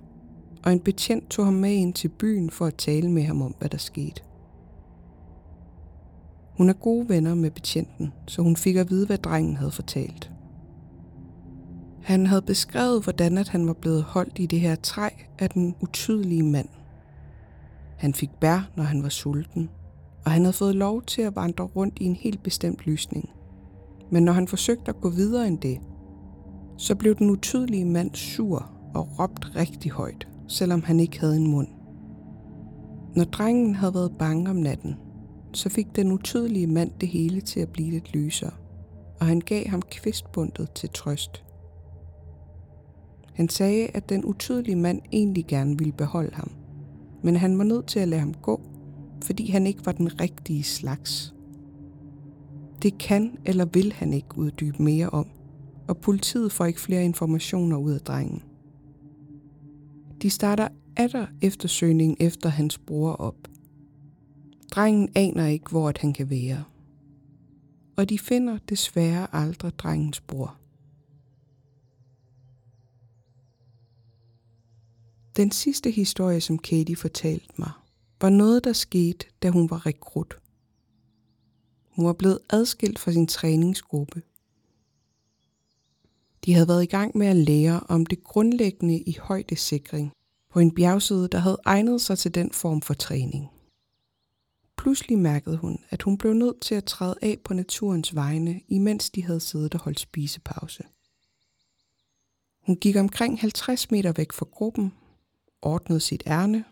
og 0.65 0.73
en 0.73 0.81
betjent 0.81 1.31
tog 1.31 1.45
ham 1.45 1.55
med 1.55 1.73
ind 1.73 1.95
til 1.95 2.09
byen 2.09 2.51
for 2.51 2.67
at 2.67 2.75
tale 2.75 3.11
med 3.11 3.23
ham 3.23 3.43
om, 3.43 3.55
hvad 3.59 3.69
der 3.69 3.79
skete. 3.79 4.23
Hun 6.57 6.69
er 6.69 6.73
gode 6.73 7.09
venner 7.09 7.35
med 7.35 7.51
betjenten, 7.51 8.13
så 8.27 8.43
hun 8.43 8.57
fik 8.57 8.77
at 8.77 8.91
vide, 8.91 9.07
hvad 9.07 9.19
drengen 9.19 9.57
havde 9.57 9.71
fortalt. 9.71 10.33
Han 12.03 12.27
havde 12.27 12.43
beskrevet, 12.43 13.03
hvordan 13.03 13.39
at 13.39 13.49
han 13.49 13.67
var 13.67 13.73
blevet 13.73 14.03
holdt 14.03 14.39
i 14.39 14.47
det 14.47 14.61
her 14.61 14.75
træ 14.75 15.09
af 15.39 15.51
den 15.51 15.75
utydelige 15.81 16.43
mand. 16.43 16.69
Han 17.97 18.15
fik 18.15 18.31
bær, 18.41 18.71
når 18.77 18.85
han 18.85 19.03
var 19.03 19.09
sulten, 19.09 19.71
og 20.25 20.31
han 20.31 20.43
havde 20.43 20.53
fået 20.53 20.75
lov 20.75 21.03
til 21.03 21.23
at 21.23 21.37
vandre 21.37 21.65
rundt 21.65 21.99
i 22.01 22.05
en 22.05 22.17
helt 22.17 22.43
bestemt 22.43 22.87
lysning. 22.87 23.31
Men 24.11 24.23
når 24.23 24.33
han 24.33 24.49
forsøgte 24.49 24.89
at 24.89 25.01
gå 25.01 25.09
videre 25.11 25.49
end 25.49 25.59
det, 25.59 25.79
så 26.77 26.95
blev 26.95 27.15
den 27.15 27.31
utydelige 27.31 27.85
mand 27.85 28.15
sur 28.15 28.71
og 28.95 29.09
råbte 29.19 29.49
rigtig 29.57 29.91
højt, 29.91 30.29
selvom 30.49 30.83
han 30.83 31.01
ikke 31.01 31.21
havde 31.21 31.37
en 31.37 31.51
mund. 31.51 31.69
Når 33.17 33.25
drengen 33.25 33.75
havde 33.75 33.95
været 33.95 34.19
bange 34.19 34.51
om 34.51 34.57
natten, 34.57 34.95
så 35.53 35.69
fik 35.69 35.97
den 35.97 36.13
utydelige 36.13 36.67
mand 36.67 36.91
det 37.01 37.09
hele 37.09 37.41
til 37.41 37.61
at 37.61 37.69
blive 37.69 37.91
lidt 37.91 38.13
lysere, 38.13 38.51
og 39.21 39.27
han 39.27 39.41
gav 39.41 39.69
ham 39.69 39.83
kvistbundet 39.83 40.73
til 40.75 40.89
trøst. 40.89 41.45
Han 43.35 43.49
sagde, 43.49 43.89
at 43.95 44.09
den 44.09 44.25
utydelige 44.25 44.77
mand 44.77 45.01
egentlig 45.13 45.47
gerne 45.47 45.79
ville 45.79 45.93
beholde 45.93 46.35
ham, 46.35 46.51
men 47.23 47.37
han 47.37 47.59
var 47.59 47.65
nødt 47.65 47.87
til 47.87 48.01
at 48.01 48.09
lade 48.09 48.21
ham 48.21 48.35
gå, 48.35 48.61
fordi 49.25 49.51
han 49.51 49.67
ikke 49.67 49.87
var 49.87 49.93
den 49.93 50.21
rigtige 50.21 50.63
slags. 50.63 51.35
Det 52.83 52.99
kan 52.99 53.39
eller 53.45 53.65
vil 53.65 53.93
han 53.93 54.13
ikke 54.13 54.39
uddybe 54.39 54.83
mere 54.83 55.11
om, 55.11 55.27
og 55.89 55.97
politiet 55.97 56.53
får 56.53 56.65
ikke 56.65 56.81
flere 56.81 57.05
informationer 57.05 57.77
ud 57.77 57.93
af 57.93 58.01
drengen. 58.01 58.43
De 60.23 60.31
starter 60.31 60.69
atter 60.97 61.27
eftersøgningen 61.43 62.17
efter 62.21 62.49
hans 62.49 62.79
bror 62.79 63.13
op. 63.13 63.49
Drengen 64.71 65.09
aner 65.15 65.47
ikke, 65.47 65.71
hvor 65.71 65.89
at 65.89 65.99
han 65.99 66.13
kan 66.13 66.31
være. 66.31 66.65
Og 67.97 68.09
de 68.09 68.19
finder 68.19 68.59
desværre 68.69 69.35
aldrig 69.35 69.79
drengens 69.79 70.21
bror. 70.21 70.57
Den 75.37 75.51
sidste 75.51 75.91
historie, 75.91 76.41
som 76.41 76.59
Katie 76.59 76.97
fortalte 76.97 77.55
mig, 77.59 77.71
var 78.21 78.29
noget, 78.29 78.65
der 78.65 78.73
skete, 78.73 79.27
da 79.43 79.51
hun 79.51 79.71
var 79.71 79.87
rekrut. 79.87 80.39
Hun 81.91 82.07
var 82.07 82.13
blevet 82.13 82.39
adskilt 82.51 82.99
fra 82.99 83.13
sin 83.13 83.27
træningsgruppe. 83.27 84.23
De 86.45 86.55
havde 86.55 86.69
været 86.69 86.83
i 86.83 86.87
gang 86.87 87.19
med 87.19 87.27
at 87.27 87.37
lære 87.37 87.81
om 87.89 88.07
det 88.07 88.25
grundlæggende 88.25 89.01
i 89.01 89.17
højdesikring 89.21 90.13
på 90.51 90.61
en 90.61 90.75
bjergside, 90.75 91.29
der 91.29 91.39
havde 91.39 91.59
egnet 91.65 92.01
sig 92.01 92.19
til 92.19 92.35
den 92.35 92.53
form 92.53 92.83
for 92.83 92.95
træning. 92.95 93.51
Pludselig 94.77 95.19
mærkede 95.19 95.57
hun, 95.57 95.79
at 95.91 96.03
hun 96.03 96.19
blev 96.19 96.33
nødt 96.33 96.61
til 96.61 96.75
at 96.75 96.85
træde 96.85 97.15
af 97.23 97.39
på 97.45 97.55
naturens 97.55 98.15
vegne, 98.15 98.61
imens 98.69 99.11
de 99.11 99.25
havde 99.25 99.41
siddet 99.41 99.75
og 99.75 99.81
holdt 99.81 100.01
spisepause. 100.01 100.85
Hun 102.67 102.77
gik 102.77 102.97
omkring 102.97 103.41
50 103.41 103.91
meter 103.91 104.13
væk 104.13 104.33
fra 104.33 104.47
gruppen, 104.51 104.93
ordnede 105.63 106.01
sit 106.01 106.23
ærne, 106.27 106.65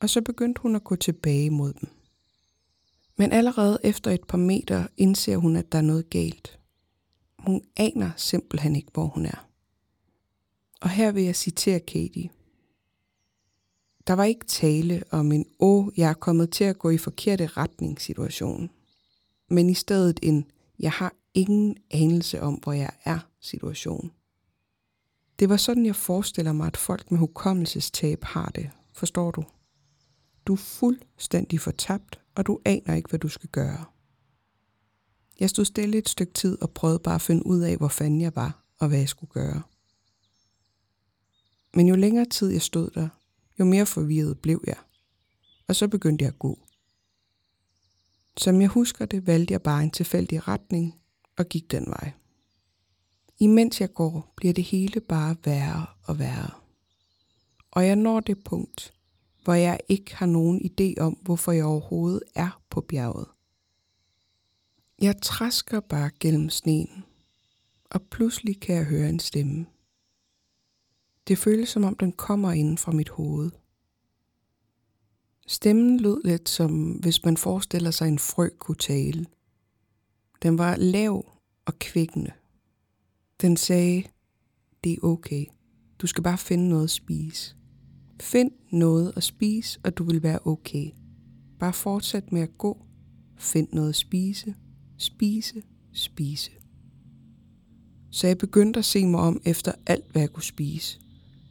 og 0.00 0.10
så 0.10 0.22
begyndte 0.22 0.62
hun 0.62 0.76
at 0.76 0.84
gå 0.84 0.96
tilbage 0.96 1.50
mod 1.50 1.72
dem. 1.72 1.88
Men 3.16 3.32
allerede 3.32 3.78
efter 3.84 4.10
et 4.10 4.24
par 4.24 4.38
meter 4.38 4.86
indser 4.96 5.36
hun, 5.36 5.56
at 5.56 5.72
der 5.72 5.78
er 5.78 5.82
noget 5.82 6.10
galt. 6.10 6.58
Hun 7.38 7.62
aner 7.76 8.10
simpelthen 8.16 8.76
ikke, 8.76 8.90
hvor 8.92 9.06
hun 9.06 9.26
er. 9.26 9.48
Og 10.80 10.90
her 10.90 11.12
vil 11.12 11.22
jeg 11.24 11.36
citere 11.36 11.80
Katie. 11.80 12.30
Der 14.06 14.12
var 14.14 14.24
ikke 14.24 14.46
tale 14.46 15.02
om 15.10 15.32
en 15.32 15.46
åh, 15.58 15.88
jeg 15.96 16.10
er 16.10 16.14
kommet 16.14 16.50
til 16.50 16.64
at 16.64 16.78
gå 16.78 16.90
i 16.90 16.98
forkerte 16.98 17.46
retning 17.46 18.00
situation, 18.00 18.70
men 19.50 19.70
i 19.70 19.74
stedet 19.74 20.20
en 20.22 20.50
jeg 20.78 20.92
har 20.92 21.14
ingen 21.34 21.76
anelse 21.90 22.42
om, 22.42 22.54
hvor 22.54 22.72
jeg 22.72 22.90
er 23.04 23.18
situation. 23.40 24.12
Det 25.38 25.48
var 25.48 25.56
sådan, 25.56 25.86
jeg 25.86 25.96
forestiller 25.96 26.52
mig, 26.52 26.66
at 26.66 26.76
folk 26.76 27.10
med 27.10 27.18
hukommelsestab 27.18 28.24
har 28.24 28.52
det. 28.54 28.70
Forstår 28.92 29.30
du? 29.30 29.44
Du 30.48 30.52
er 30.52 30.56
fuldstændig 30.56 31.60
fortabt, 31.60 32.20
og 32.34 32.46
du 32.46 32.60
aner 32.64 32.94
ikke, 32.94 33.08
hvad 33.08 33.18
du 33.18 33.28
skal 33.28 33.48
gøre. 33.48 33.84
Jeg 35.40 35.50
stod 35.50 35.64
stille 35.64 35.98
et 35.98 36.08
stykke 36.08 36.32
tid 36.32 36.62
og 36.62 36.70
prøvede 36.70 36.98
bare 36.98 37.14
at 37.14 37.20
finde 37.20 37.46
ud 37.46 37.60
af, 37.60 37.76
hvor 37.76 37.88
fanden 37.88 38.20
jeg 38.20 38.36
var 38.36 38.64
og 38.78 38.88
hvad 38.88 38.98
jeg 38.98 39.08
skulle 39.08 39.30
gøre. 39.30 39.62
Men 41.74 41.88
jo 41.88 41.94
længere 41.94 42.24
tid 42.24 42.50
jeg 42.50 42.62
stod 42.62 42.90
der, 42.90 43.08
jo 43.58 43.64
mere 43.64 43.86
forvirret 43.86 44.38
blev 44.38 44.64
jeg. 44.66 44.76
Og 45.66 45.76
så 45.76 45.88
begyndte 45.88 46.22
jeg 46.22 46.32
at 46.32 46.38
gå. 46.38 46.58
Som 48.36 48.60
jeg 48.60 48.68
husker 48.68 49.06
det, 49.06 49.26
valgte 49.26 49.52
jeg 49.52 49.62
bare 49.62 49.82
en 49.82 49.90
tilfældig 49.90 50.48
retning 50.48 51.00
og 51.36 51.46
gik 51.48 51.70
den 51.70 51.86
vej. 51.86 52.12
Imens 53.38 53.80
jeg 53.80 53.94
går, 53.94 54.32
bliver 54.36 54.54
det 54.54 54.64
hele 54.64 55.00
bare 55.00 55.36
værre 55.44 55.86
og 56.02 56.18
værre. 56.18 56.50
Og 57.70 57.86
jeg 57.86 57.96
når 57.96 58.20
det 58.20 58.44
punkt, 58.44 58.97
hvor 59.48 59.54
jeg 59.54 59.80
ikke 59.88 60.16
har 60.16 60.26
nogen 60.26 60.60
idé 60.64 61.00
om, 61.00 61.12
hvorfor 61.12 61.52
jeg 61.52 61.64
overhovedet 61.64 62.22
er 62.34 62.62
på 62.70 62.80
bjerget. 62.80 63.26
Jeg 65.02 65.22
træsker 65.22 65.80
bare 65.80 66.10
gennem 66.20 66.50
sneen, 66.50 67.04
og 67.84 68.02
pludselig 68.02 68.60
kan 68.60 68.76
jeg 68.76 68.84
høre 68.84 69.08
en 69.08 69.18
stemme. 69.18 69.66
Det 71.28 71.38
føles 71.38 71.68
som 71.68 71.84
om 71.84 71.96
den 71.96 72.12
kommer 72.12 72.52
inden 72.52 72.78
fra 72.78 72.92
mit 72.92 73.08
hoved. 73.08 73.50
Stemmen 75.46 76.00
lød 76.00 76.20
lidt 76.24 76.48
som 76.48 76.92
hvis 76.92 77.24
man 77.24 77.36
forestiller 77.36 77.90
sig 77.90 78.08
en 78.08 78.18
frø 78.18 78.48
kunne 78.58 78.76
tale. 78.76 79.26
Den 80.42 80.58
var 80.58 80.76
lav 80.76 81.32
og 81.64 81.78
kvikkende. 81.78 82.32
Den 83.40 83.56
sagde, 83.56 84.04
det 84.84 84.92
er 84.92 85.04
okay. 85.06 85.44
Du 85.98 86.06
skal 86.06 86.24
bare 86.24 86.38
finde 86.38 86.68
noget 86.68 86.84
at 86.84 86.90
spise. 86.90 87.57
Find 88.20 88.50
noget 88.70 89.12
at 89.16 89.22
spise, 89.22 89.80
og 89.84 89.98
du 89.98 90.04
vil 90.04 90.22
være 90.22 90.38
okay. 90.44 90.90
Bare 91.58 91.72
fortsæt 91.72 92.32
med 92.32 92.40
at 92.40 92.58
gå. 92.58 92.86
Find 93.36 93.68
noget 93.72 93.88
at 93.88 93.96
spise. 93.96 94.54
Spise. 94.96 95.62
Spise. 95.92 96.50
Så 98.10 98.26
jeg 98.26 98.38
begyndte 98.38 98.78
at 98.78 98.84
se 98.84 99.06
mig 99.06 99.20
om 99.20 99.40
efter 99.44 99.72
alt, 99.86 100.12
hvad 100.12 100.22
jeg 100.22 100.32
kunne 100.32 100.42
spise. 100.42 101.00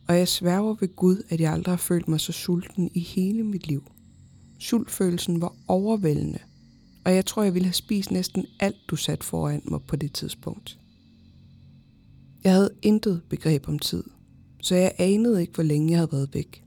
Og 0.07 0.17
jeg 0.17 0.27
sværger 0.27 0.75
ved 0.79 0.95
Gud, 0.95 1.23
at 1.29 1.41
jeg 1.41 1.53
aldrig 1.53 1.71
har 1.71 1.77
følt 1.77 2.07
mig 2.07 2.19
så 2.19 2.31
sulten 2.31 2.91
i 2.93 2.99
hele 2.99 3.43
mit 3.43 3.67
liv. 3.67 3.83
Sultfølelsen 4.59 5.41
var 5.41 5.55
overvældende, 5.67 6.39
og 7.05 7.15
jeg 7.15 7.25
tror, 7.25 7.43
jeg 7.43 7.53
ville 7.53 7.65
have 7.65 7.73
spist 7.73 8.11
næsten 8.11 8.45
alt, 8.59 8.77
du 8.87 8.95
satte 8.95 9.25
foran 9.25 9.61
mig 9.65 9.81
på 9.87 9.95
det 9.95 10.13
tidspunkt. 10.13 10.79
Jeg 12.43 12.53
havde 12.53 12.73
intet 12.81 13.21
begreb 13.29 13.67
om 13.67 13.79
tid, 13.79 14.03
så 14.61 14.75
jeg 14.75 14.91
anede 14.97 15.41
ikke, 15.41 15.53
hvor 15.53 15.63
længe 15.63 15.91
jeg 15.91 15.97
havde 15.97 16.11
været 16.11 16.33
væk. 16.33 16.63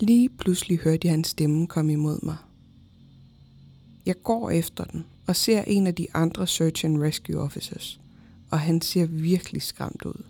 Lige 0.00 0.28
pludselig 0.28 0.78
hørte 0.78 1.08
jeg 1.08 1.14
en 1.14 1.24
stemme 1.24 1.66
komme 1.66 1.92
imod 1.92 2.18
mig. 2.22 2.36
Jeg 4.06 4.22
går 4.22 4.50
efter 4.50 4.84
den 4.84 5.04
og 5.26 5.36
ser 5.36 5.62
en 5.62 5.86
af 5.86 5.94
de 5.94 6.06
andre 6.14 6.46
Search 6.46 6.84
and 6.84 7.02
Rescue 7.02 7.40
Officers, 7.40 8.00
og 8.50 8.60
han 8.60 8.80
ser 8.80 9.06
virkelig 9.06 9.62
skræmt 9.62 10.04
ud. 10.04 10.22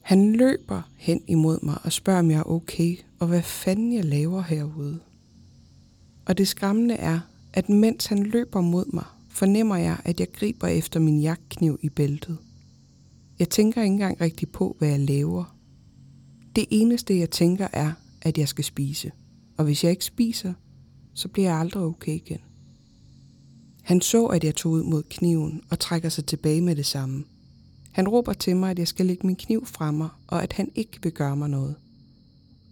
Han 0.00 0.32
løber 0.32 0.82
hen 0.96 1.22
imod 1.26 1.58
mig 1.62 1.78
og 1.84 1.92
spørger, 1.92 2.20
om 2.20 2.30
jeg 2.30 2.38
er 2.38 2.50
okay, 2.50 2.96
og 3.18 3.26
hvad 3.26 3.42
fanden 3.42 3.92
jeg 3.92 4.04
laver 4.04 4.42
herude. 4.42 4.98
Og 6.26 6.38
det 6.38 6.48
skræmmende 6.48 6.94
er, 6.94 7.20
at 7.52 7.68
mens 7.68 8.06
han 8.06 8.22
løber 8.22 8.60
mod 8.60 8.84
mig, 8.92 9.04
fornemmer 9.28 9.76
jeg, 9.76 9.96
at 10.04 10.20
jeg 10.20 10.32
griber 10.32 10.66
efter 10.66 11.00
min 11.00 11.20
jagtkniv 11.20 11.78
i 11.82 11.88
bæltet. 11.88 12.38
Jeg 13.42 13.50
tænker 13.50 13.82
ikke 13.82 13.92
engang 13.92 14.20
rigtig 14.20 14.48
på, 14.48 14.76
hvad 14.78 14.88
jeg 14.88 15.00
laver. 15.00 15.56
Det 16.56 16.66
eneste, 16.70 17.18
jeg 17.18 17.30
tænker, 17.30 17.68
er, 17.72 17.92
at 18.20 18.38
jeg 18.38 18.48
skal 18.48 18.64
spise. 18.64 19.12
Og 19.56 19.64
hvis 19.64 19.84
jeg 19.84 19.90
ikke 19.90 20.04
spiser, 20.04 20.54
så 21.14 21.28
bliver 21.28 21.48
jeg 21.48 21.58
aldrig 21.58 21.82
okay 21.82 22.14
igen. 22.14 22.38
Han 23.82 24.00
så, 24.00 24.26
at 24.26 24.44
jeg 24.44 24.54
tog 24.54 24.72
ud 24.72 24.82
mod 24.82 25.02
kniven 25.02 25.62
og 25.70 25.78
trækker 25.78 26.08
sig 26.08 26.26
tilbage 26.26 26.60
med 26.60 26.76
det 26.76 26.86
samme. 26.86 27.24
Han 27.92 28.08
råber 28.08 28.32
til 28.32 28.56
mig, 28.56 28.70
at 28.70 28.78
jeg 28.78 28.88
skal 28.88 29.06
lægge 29.06 29.26
min 29.26 29.36
kniv 29.36 29.66
fra 29.66 29.90
mig, 29.90 30.08
og 30.26 30.42
at 30.42 30.52
han 30.52 30.72
ikke 30.74 30.98
vil 31.02 31.12
gøre 31.12 31.36
mig 31.36 31.50
noget. 31.50 31.74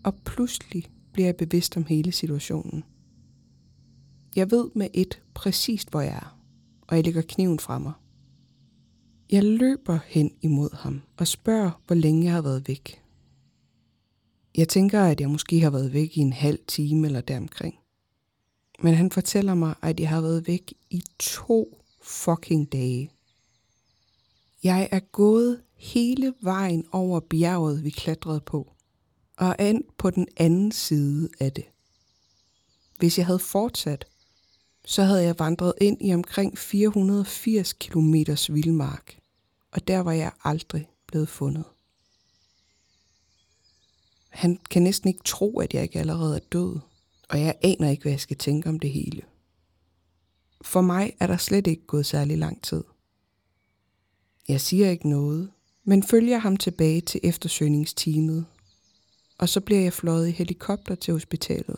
Og 0.02 0.14
pludselig 0.14 0.84
bliver 1.12 1.26
jeg 1.26 1.36
bevidst 1.36 1.76
om 1.76 1.84
hele 1.84 2.12
situationen. 2.12 2.84
Jeg 4.36 4.50
ved 4.50 4.70
med 4.74 4.88
et 4.94 5.20
præcist, 5.34 5.90
hvor 5.90 6.00
jeg 6.00 6.14
er, 6.14 6.38
og 6.82 6.96
jeg 6.96 7.04
lægger 7.04 7.22
kniven 7.22 7.58
fra 7.58 7.78
mig. 7.78 7.92
Jeg 9.32 9.44
løber 9.44 9.98
hen 10.06 10.30
imod 10.40 10.76
ham 10.76 11.02
og 11.16 11.28
spørger, 11.28 11.82
hvor 11.86 11.96
længe 11.96 12.24
jeg 12.24 12.32
har 12.32 12.42
været 12.42 12.68
væk. 12.68 13.02
Jeg 14.56 14.68
tænker, 14.68 15.02
at 15.02 15.20
jeg 15.20 15.30
måske 15.30 15.60
har 15.60 15.70
været 15.70 15.92
væk 15.92 16.16
i 16.16 16.20
en 16.20 16.32
halv 16.32 16.58
time 16.66 17.06
eller 17.06 17.20
deromkring. 17.20 17.78
Men 18.82 18.94
han 18.94 19.10
fortæller 19.10 19.54
mig, 19.54 19.74
at 19.82 20.00
jeg 20.00 20.08
har 20.08 20.20
været 20.20 20.46
væk 20.46 20.74
i 20.90 21.02
to 21.18 21.82
fucking 22.02 22.72
dage. 22.72 23.10
Jeg 24.62 24.88
er 24.92 25.00
gået 25.00 25.62
hele 25.74 26.34
vejen 26.40 26.84
over 26.92 27.20
bjerget, 27.20 27.84
vi 27.84 27.90
klatrede 27.90 28.40
på, 28.40 28.72
og 29.36 29.56
end 29.58 29.84
på 29.98 30.10
den 30.10 30.28
anden 30.36 30.72
side 30.72 31.28
af 31.40 31.52
det. 31.52 31.64
Hvis 32.98 33.18
jeg 33.18 33.26
havde 33.26 33.38
fortsat, 33.38 34.04
så 34.84 35.02
havde 35.02 35.24
jeg 35.24 35.38
vandret 35.38 35.72
ind 35.80 36.02
i 36.06 36.14
omkring 36.14 36.58
480 36.58 37.72
km 37.72 38.14
vildmark, 38.48 39.19
og 39.72 39.88
der 39.88 39.98
var 39.98 40.12
jeg 40.12 40.32
aldrig 40.44 40.88
blevet 41.06 41.28
fundet. 41.28 41.64
Han 44.28 44.58
kan 44.70 44.82
næsten 44.82 45.08
ikke 45.08 45.22
tro, 45.24 45.58
at 45.58 45.74
jeg 45.74 45.82
ikke 45.82 45.98
allerede 45.98 46.36
er 46.36 46.44
død, 46.52 46.78
og 47.28 47.40
jeg 47.40 47.54
aner 47.62 47.90
ikke, 47.90 48.02
hvad 48.02 48.12
jeg 48.12 48.20
skal 48.20 48.36
tænke 48.36 48.68
om 48.68 48.78
det 48.78 48.90
hele. 48.90 49.22
For 50.62 50.80
mig 50.80 51.12
er 51.20 51.26
der 51.26 51.36
slet 51.36 51.66
ikke 51.66 51.86
gået 51.86 52.06
særlig 52.06 52.38
lang 52.38 52.62
tid. 52.62 52.84
Jeg 54.48 54.60
siger 54.60 54.90
ikke 54.90 55.08
noget, 55.08 55.50
men 55.84 56.02
følger 56.02 56.38
ham 56.38 56.56
tilbage 56.56 57.00
til 57.00 57.20
eftersøgningsteamet, 57.22 58.46
og 59.38 59.48
så 59.48 59.60
bliver 59.60 59.80
jeg 59.80 59.92
fløjet 59.92 60.28
i 60.28 60.30
helikopter 60.30 60.94
til 60.94 61.12
hospitalet. 61.12 61.76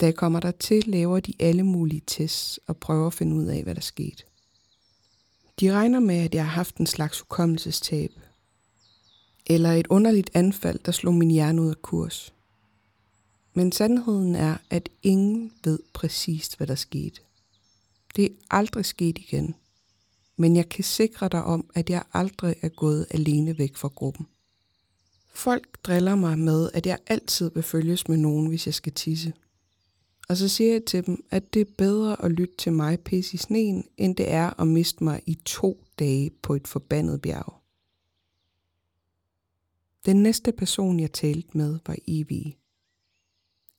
Da 0.00 0.06
jeg 0.06 0.14
kommer 0.14 0.40
der 0.40 0.50
til, 0.50 0.84
laver 0.86 1.20
de 1.20 1.32
alle 1.40 1.62
mulige 1.62 2.02
tests 2.06 2.60
og 2.66 2.76
prøver 2.76 3.06
at 3.06 3.14
finde 3.14 3.36
ud 3.36 3.46
af, 3.46 3.62
hvad 3.62 3.74
der 3.74 3.80
skete. 3.80 4.24
De 5.60 5.72
regner 5.72 6.00
med, 6.00 6.16
at 6.16 6.34
jeg 6.34 6.44
har 6.44 6.50
haft 6.50 6.76
en 6.76 6.86
slags 6.86 7.20
hukommelsestab, 7.20 8.10
eller 9.46 9.72
et 9.72 9.86
underligt 9.86 10.30
anfald, 10.34 10.78
der 10.78 10.92
slog 10.92 11.14
min 11.14 11.30
hjerne 11.30 11.62
ud 11.62 11.70
af 11.70 11.82
kurs. 11.82 12.34
Men 13.54 13.72
sandheden 13.72 14.34
er, 14.34 14.56
at 14.70 14.88
ingen 15.02 15.52
ved 15.64 15.78
præcist, 15.92 16.56
hvad 16.56 16.66
der 16.66 16.74
skete. 16.74 17.20
Det 18.16 18.24
er 18.24 18.28
aldrig 18.50 18.84
sket 18.84 19.18
igen, 19.18 19.54
men 20.36 20.56
jeg 20.56 20.68
kan 20.68 20.84
sikre 20.84 21.28
dig 21.28 21.44
om, 21.44 21.70
at 21.74 21.90
jeg 21.90 22.02
aldrig 22.12 22.56
er 22.62 22.68
gået 22.68 23.06
alene 23.10 23.58
væk 23.58 23.76
fra 23.76 23.88
gruppen. 23.88 24.26
Folk 25.34 25.84
driller 25.84 26.14
mig 26.14 26.38
med, 26.38 26.70
at 26.74 26.86
jeg 26.86 26.98
altid 27.06 27.50
vil 27.54 27.62
følges 27.62 28.08
med 28.08 28.16
nogen, 28.16 28.46
hvis 28.46 28.66
jeg 28.66 28.74
skal 28.74 28.92
tisse. 28.92 29.32
Og 30.32 30.38
så 30.38 30.48
siger 30.48 30.72
jeg 30.72 30.84
til 30.84 31.06
dem, 31.06 31.24
at 31.30 31.54
det 31.54 31.60
er 31.60 31.72
bedre 31.78 32.24
at 32.24 32.32
lytte 32.32 32.54
til 32.56 32.72
mig 32.72 33.00
pisse 33.00 33.34
i 33.34 33.36
sneen, 33.36 33.84
end 33.96 34.16
det 34.16 34.30
er 34.30 34.60
at 34.60 34.68
miste 34.68 35.04
mig 35.04 35.22
i 35.26 35.34
to 35.34 35.84
dage 35.98 36.30
på 36.30 36.54
et 36.54 36.68
forbandet 36.68 37.22
bjerg. 37.22 37.54
Den 40.06 40.22
næste 40.22 40.52
person, 40.52 41.00
jeg 41.00 41.12
talte 41.12 41.58
med, 41.58 41.78
var 41.86 41.96
Evie. 42.08 42.52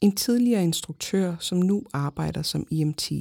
En 0.01 0.15
tidligere 0.15 0.63
instruktør, 0.63 1.37
som 1.39 1.57
nu 1.57 1.83
arbejder 1.93 2.41
som 2.41 2.67
EMT. 2.71 3.11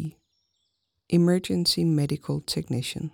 Emergency 1.08 1.80
Medical 1.80 2.40
Technician. 2.46 3.10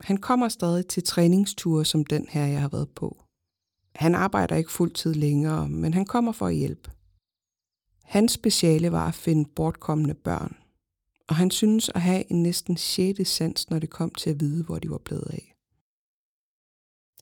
Han 0.00 0.16
kommer 0.16 0.48
stadig 0.48 0.86
til 0.86 1.02
træningsture 1.02 1.84
som 1.84 2.04
den 2.04 2.26
her, 2.28 2.46
jeg 2.46 2.60
har 2.60 2.68
været 2.68 2.90
på. 2.90 3.24
Han 3.94 4.14
arbejder 4.14 4.56
ikke 4.56 4.72
fuldtid 4.72 5.14
længere, 5.14 5.68
men 5.68 5.94
han 5.94 6.04
kommer 6.04 6.32
for 6.32 6.46
at 6.46 6.54
hjælpe. 6.54 6.90
Hans 8.10 8.32
speciale 8.32 8.92
var 8.92 9.08
at 9.08 9.14
finde 9.14 9.50
bortkommende 9.56 10.14
børn, 10.14 10.56
og 11.28 11.36
han 11.36 11.50
synes 11.50 11.88
at 11.88 12.00
have 12.00 12.30
en 12.30 12.42
næsten 12.42 12.76
sjette 12.76 13.24
sans, 13.24 13.70
når 13.70 13.78
det 13.78 13.90
kom 13.90 14.10
til 14.10 14.30
at 14.30 14.40
vide, 14.40 14.64
hvor 14.64 14.78
de 14.78 14.90
var 14.90 14.98
blevet 14.98 15.30
af. 15.30 15.54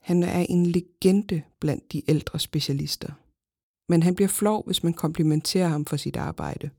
Han 0.01 0.22
er 0.22 0.46
en 0.48 0.66
legende 0.66 1.42
blandt 1.61 1.92
de 1.92 2.11
ældre 2.11 2.38
specialister, 2.38 3.12
men 3.88 4.03
han 4.03 4.14
bliver 4.14 4.29
flov, 4.29 4.66
hvis 4.66 4.83
man 4.83 4.94
komplimenterer 4.94 5.68
ham 5.68 5.85
for 5.85 5.96
sit 5.96 6.16
arbejde. 6.16 6.70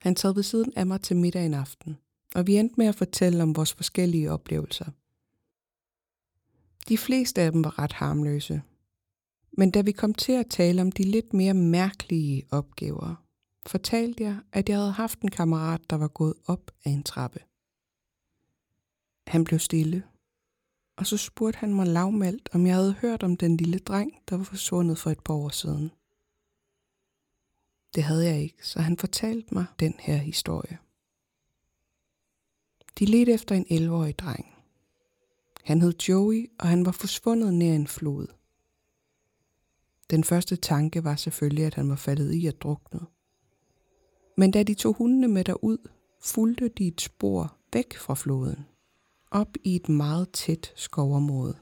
Han 0.00 0.16
sad 0.16 0.34
ved 0.34 0.42
siden 0.42 0.72
af 0.76 0.86
mig 0.86 1.00
til 1.00 1.16
middag 1.16 1.46
en 1.46 1.54
aften, 1.54 1.98
og 2.34 2.46
vi 2.46 2.56
endte 2.56 2.74
med 2.78 2.86
at 2.86 2.94
fortælle 2.94 3.42
om 3.42 3.56
vores 3.56 3.72
forskellige 3.72 4.30
oplevelser. 4.30 4.86
De 6.88 6.98
fleste 6.98 7.42
af 7.42 7.52
dem 7.52 7.64
var 7.64 7.78
ret 7.78 7.92
harmløse, 7.92 8.62
men 9.58 9.70
da 9.70 9.80
vi 9.80 9.92
kom 9.92 10.14
til 10.14 10.32
at 10.32 10.46
tale 10.50 10.82
om 10.82 10.92
de 10.92 11.02
lidt 11.02 11.32
mere 11.32 11.54
mærkelige 11.54 12.46
opgaver, 12.50 13.24
fortalte 13.66 14.24
jeg, 14.24 14.38
at 14.52 14.68
jeg 14.68 14.78
havde 14.78 14.92
haft 14.92 15.20
en 15.20 15.30
kammerat, 15.30 15.90
der 15.90 15.96
var 15.96 16.08
gået 16.08 16.34
op 16.46 16.70
af 16.84 16.90
en 16.90 17.02
trappe. 17.02 17.40
Han 19.26 19.44
blev 19.44 19.58
stille, 19.58 20.02
og 20.96 21.06
så 21.06 21.16
spurgte 21.16 21.58
han 21.58 21.74
mig 21.74 21.86
lavmældt, 21.86 22.48
om 22.52 22.66
jeg 22.66 22.74
havde 22.74 22.92
hørt 22.92 23.22
om 23.22 23.36
den 23.36 23.56
lille 23.56 23.78
dreng, 23.78 24.12
der 24.28 24.36
var 24.36 24.44
forsvundet 24.44 24.98
for 24.98 25.10
et 25.10 25.20
par 25.24 25.34
år 25.34 25.48
siden. 25.48 25.90
Det 27.94 28.02
havde 28.02 28.26
jeg 28.26 28.42
ikke, 28.42 28.66
så 28.68 28.80
han 28.80 28.96
fortalte 28.96 29.54
mig 29.54 29.64
den 29.80 29.94
her 29.98 30.16
historie. 30.16 30.78
De 32.98 33.04
ledte 33.04 33.32
efter 33.32 33.54
en 33.54 33.66
11-årig 33.70 34.18
dreng. 34.18 34.46
Han 35.64 35.82
hed 35.82 35.92
Joey, 36.08 36.50
og 36.58 36.68
han 36.68 36.86
var 36.86 36.92
forsvundet 36.92 37.54
nær 37.54 37.74
en 37.74 37.86
flod. 37.86 38.26
Den 40.10 40.24
første 40.24 40.56
tanke 40.56 41.04
var 41.04 41.16
selvfølgelig, 41.16 41.64
at 41.64 41.74
han 41.74 41.88
var 41.88 41.96
faldet 41.96 42.32
i 42.32 42.46
at 42.46 42.62
drukne. 42.62 43.00
Men 44.36 44.50
da 44.50 44.62
de 44.62 44.74
tog 44.74 44.94
hundene 44.94 45.28
med 45.28 45.44
derud, 45.44 45.78
fulgte 46.22 46.68
de 46.68 46.86
et 46.86 47.00
spor 47.00 47.56
væk 47.72 47.96
fra 47.96 48.14
floden, 48.14 48.66
op 49.30 49.56
i 49.64 49.76
et 49.76 49.88
meget 49.88 50.30
tæt 50.30 50.72
skovområde. 50.76 51.56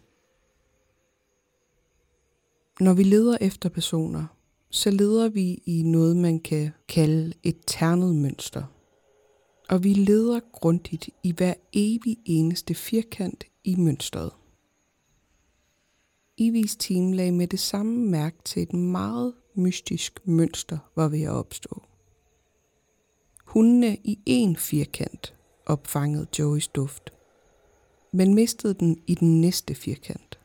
Når 2.80 2.92
vi 2.94 3.02
leder 3.02 3.38
efter 3.40 3.68
personer, 3.68 4.26
så 4.70 4.90
leder 4.90 5.28
vi 5.28 5.62
i 5.66 5.82
noget, 5.82 6.16
man 6.16 6.40
kan 6.40 6.70
kalde 6.88 7.32
et 7.42 7.56
ternet 7.66 8.14
mønster. 8.14 8.62
Og 9.68 9.84
vi 9.84 9.94
leder 9.94 10.40
grundigt 10.52 11.08
i 11.22 11.32
hver 11.32 11.54
evig 11.72 12.16
eneste 12.24 12.74
firkant 12.74 13.44
i 13.64 13.76
mønstret. 13.76 14.32
Ivis 16.36 16.76
team 16.76 17.12
lagde 17.12 17.32
med 17.32 17.46
det 17.46 17.60
samme 17.60 18.10
mærke 18.10 18.36
til 18.44 18.62
et 18.62 18.72
meget 18.72 19.34
mystisk 19.54 20.20
mønster 20.24 20.78
var 20.96 21.08
ved 21.08 21.22
at 21.22 21.30
opstå. 21.30 21.82
Hundene 23.44 23.96
i 24.04 24.18
en 24.26 24.56
firkant 24.56 25.34
opfangede 25.66 26.26
Joeys 26.38 26.68
duft, 26.68 27.12
men 28.12 28.34
mistede 28.34 28.74
den 28.74 29.02
i 29.06 29.14
den 29.14 29.40
næste 29.40 29.74
firkant. 29.74 30.38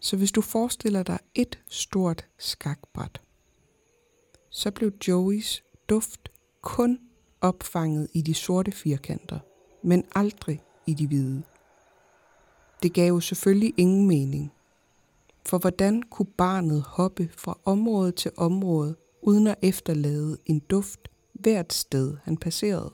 Så 0.00 0.16
hvis 0.16 0.32
du 0.32 0.40
forestiller 0.40 1.02
dig 1.02 1.18
et 1.34 1.58
stort 1.68 2.26
skakbræt, 2.38 3.22
så 4.50 4.70
blev 4.70 4.92
Joeys 5.08 5.64
duft 5.88 6.30
kun 6.62 6.98
opfanget 7.40 8.08
i 8.12 8.22
de 8.22 8.34
sorte 8.34 8.72
firkanter, 8.72 9.38
men 9.82 10.04
aldrig 10.14 10.62
i 10.86 10.94
de 10.94 11.06
hvide. 11.06 11.42
Det 12.82 12.92
gav 12.92 13.08
jo 13.08 13.20
selvfølgelig 13.20 13.74
ingen 13.76 14.06
mening. 14.06 14.52
For 15.46 15.58
hvordan 15.58 16.02
kunne 16.02 16.26
barnet 16.26 16.82
hoppe 16.82 17.30
fra 17.36 17.58
område 17.64 18.12
til 18.12 18.30
område, 18.36 18.96
uden 19.22 19.46
at 19.46 19.58
efterlade 19.62 20.38
en 20.46 20.58
duft 20.58 21.08
hvert 21.32 21.72
sted, 21.72 22.16
han 22.22 22.36
passerede? 22.36 22.92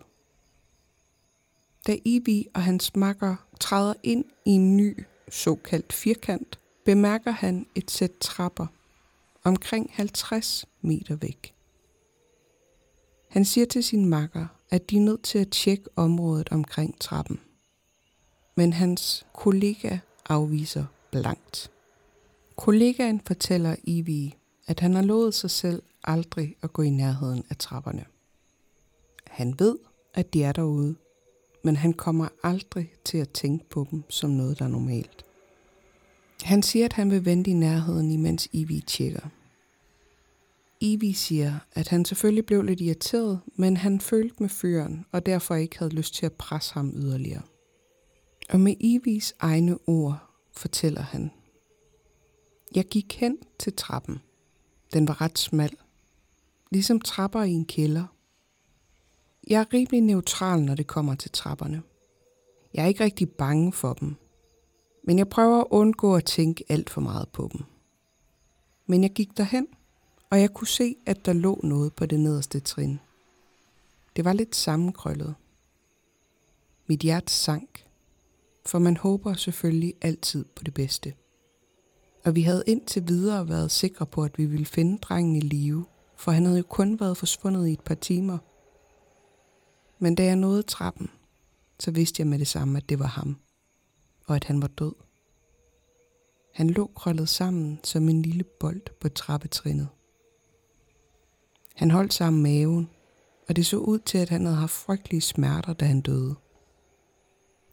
Da 1.86 1.96
Ibi 2.04 2.46
og 2.54 2.62
hans 2.62 2.96
makker 2.96 3.36
træder 3.60 3.94
ind 4.02 4.24
i 4.44 4.50
en 4.50 4.76
ny 4.76 5.04
såkaldt 5.28 5.92
firkant, 5.92 6.60
bemærker 6.84 7.30
han 7.30 7.66
et 7.74 7.90
sæt 7.90 8.12
trapper 8.20 8.66
omkring 9.44 9.90
50 9.92 10.66
meter 10.80 11.16
væk. 11.16 11.54
Han 13.28 13.44
siger 13.44 13.66
til 13.66 13.84
sin 13.84 14.08
makker, 14.08 14.46
at 14.70 14.90
de 14.90 14.96
er 14.96 15.00
nødt 15.00 15.22
til 15.22 15.38
at 15.38 15.50
tjekke 15.50 15.88
området 15.96 16.48
omkring 16.48 17.00
trappen. 17.00 17.40
Men 18.54 18.72
hans 18.72 19.26
kollega 19.32 19.98
afviser 20.28 20.84
blankt. 21.10 21.70
Kollegaen 22.60 23.20
fortæller 23.26 23.76
Ivy, 23.84 24.30
at 24.66 24.80
han 24.80 24.94
har 24.94 25.02
lovet 25.02 25.34
sig 25.34 25.50
selv 25.50 25.82
aldrig 26.04 26.56
at 26.62 26.72
gå 26.72 26.82
i 26.82 26.90
nærheden 26.90 27.44
af 27.50 27.56
trapperne. 27.56 28.04
Han 29.26 29.54
ved, 29.58 29.78
at 30.14 30.34
de 30.34 30.42
er 30.42 30.52
derude, 30.52 30.94
men 31.64 31.76
han 31.76 31.92
kommer 31.92 32.28
aldrig 32.42 32.92
til 33.04 33.18
at 33.18 33.30
tænke 33.30 33.68
på 33.70 33.86
dem 33.90 34.02
som 34.08 34.30
noget, 34.30 34.58
der 34.58 34.64
er 34.64 34.68
normalt. 34.68 35.24
Han 36.42 36.62
siger, 36.62 36.84
at 36.84 36.92
han 36.92 37.10
vil 37.10 37.24
vente 37.24 37.50
i 37.50 37.54
nærheden, 37.54 38.10
imens 38.10 38.48
Ivy 38.52 38.80
tjekker. 38.86 39.28
Ivy 40.80 41.12
siger, 41.12 41.58
at 41.72 41.88
han 41.88 42.04
selvfølgelig 42.04 42.46
blev 42.46 42.62
lidt 42.62 42.80
irriteret, 42.80 43.40
men 43.56 43.76
han 43.76 44.00
følte 44.00 44.36
med 44.38 44.48
fyren, 44.48 45.04
og 45.12 45.26
derfor 45.26 45.54
ikke 45.54 45.78
havde 45.78 45.94
lyst 45.94 46.14
til 46.14 46.26
at 46.26 46.32
presse 46.32 46.74
ham 46.74 46.92
yderligere. 46.96 47.42
Og 48.50 48.60
med 48.60 48.74
Ivis 48.80 49.34
egne 49.38 49.78
ord 49.86 50.18
fortæller 50.52 51.02
han, 51.02 51.30
jeg 52.74 52.84
gik 52.84 53.16
hen 53.20 53.38
til 53.58 53.72
trappen. 53.76 54.20
Den 54.92 55.08
var 55.08 55.20
ret 55.20 55.38
smal. 55.38 55.76
Ligesom 56.70 57.00
trapper 57.00 57.42
i 57.42 57.50
en 57.50 57.64
kælder. 57.64 58.04
Jeg 59.46 59.60
er 59.60 59.74
rimelig 59.74 60.00
neutral, 60.00 60.62
når 60.62 60.74
det 60.74 60.86
kommer 60.86 61.14
til 61.14 61.30
trapperne. 61.30 61.82
Jeg 62.74 62.84
er 62.84 62.88
ikke 62.88 63.04
rigtig 63.04 63.30
bange 63.30 63.72
for 63.72 63.92
dem. 63.92 64.16
Men 65.02 65.18
jeg 65.18 65.28
prøver 65.28 65.60
at 65.60 65.66
undgå 65.70 66.16
at 66.16 66.24
tænke 66.24 66.64
alt 66.68 66.90
for 66.90 67.00
meget 67.00 67.28
på 67.28 67.48
dem. 67.52 67.60
Men 68.86 69.02
jeg 69.02 69.12
gik 69.12 69.36
derhen, 69.36 69.66
og 70.30 70.40
jeg 70.40 70.54
kunne 70.54 70.68
se, 70.68 70.96
at 71.06 71.26
der 71.26 71.32
lå 71.32 71.60
noget 71.62 71.94
på 71.94 72.06
det 72.06 72.20
nederste 72.20 72.60
trin. 72.60 73.00
Det 74.16 74.24
var 74.24 74.32
lidt 74.32 74.56
sammenkrøllet. 74.56 75.34
Mit 76.86 77.00
hjerte 77.00 77.32
sank, 77.32 77.86
for 78.66 78.78
man 78.78 78.96
håber 78.96 79.34
selvfølgelig 79.34 79.94
altid 80.00 80.44
på 80.44 80.64
det 80.64 80.74
bedste. 80.74 81.14
Og 82.24 82.34
vi 82.34 82.42
havde 82.42 82.64
indtil 82.66 83.08
videre 83.08 83.48
været 83.48 83.70
sikre 83.70 84.06
på, 84.06 84.22
at 84.22 84.38
vi 84.38 84.44
ville 84.46 84.66
finde 84.66 84.98
drengen 84.98 85.36
i 85.36 85.40
live, 85.40 85.84
for 86.16 86.32
han 86.32 86.44
havde 86.44 86.58
jo 86.58 86.64
kun 86.68 87.00
været 87.00 87.16
forsvundet 87.16 87.68
i 87.68 87.72
et 87.72 87.80
par 87.80 87.94
timer. 87.94 88.38
Men 89.98 90.14
da 90.14 90.24
jeg 90.24 90.36
nåede 90.36 90.62
trappen, 90.62 91.10
så 91.78 91.90
vidste 91.90 92.20
jeg 92.20 92.26
med 92.26 92.38
det 92.38 92.46
samme, 92.46 92.78
at 92.78 92.88
det 92.88 92.98
var 92.98 93.06
ham, 93.06 93.36
og 94.26 94.36
at 94.36 94.44
han 94.44 94.62
var 94.62 94.68
død. 94.68 94.92
Han 96.54 96.70
lå 96.70 96.90
krøllet 96.94 97.28
sammen 97.28 97.80
som 97.84 98.08
en 98.08 98.22
lille 98.22 98.44
bold 98.44 98.82
på 99.00 99.08
trappetrinnet. 99.08 99.88
Han 101.74 101.90
holdt 101.90 102.14
sammen 102.14 102.42
maven, 102.42 102.90
og 103.48 103.56
det 103.56 103.66
så 103.66 103.76
ud 103.76 103.98
til, 103.98 104.18
at 104.18 104.28
han 104.28 104.44
havde 104.44 104.56
haft 104.56 104.72
frygtelige 104.72 105.20
smerter, 105.20 105.72
da 105.72 105.84
han 105.84 106.00
døde. 106.00 106.34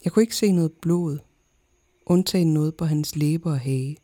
Jeg 0.04 0.12
kunne 0.12 0.24
ikke 0.24 0.36
se 0.36 0.52
noget 0.52 0.72
blod, 0.72 1.20
undtagen 2.06 2.54
noget 2.54 2.76
på 2.76 2.86
hans 2.86 3.16
læber 3.16 3.52
og 3.52 3.60
hage. 3.60 3.98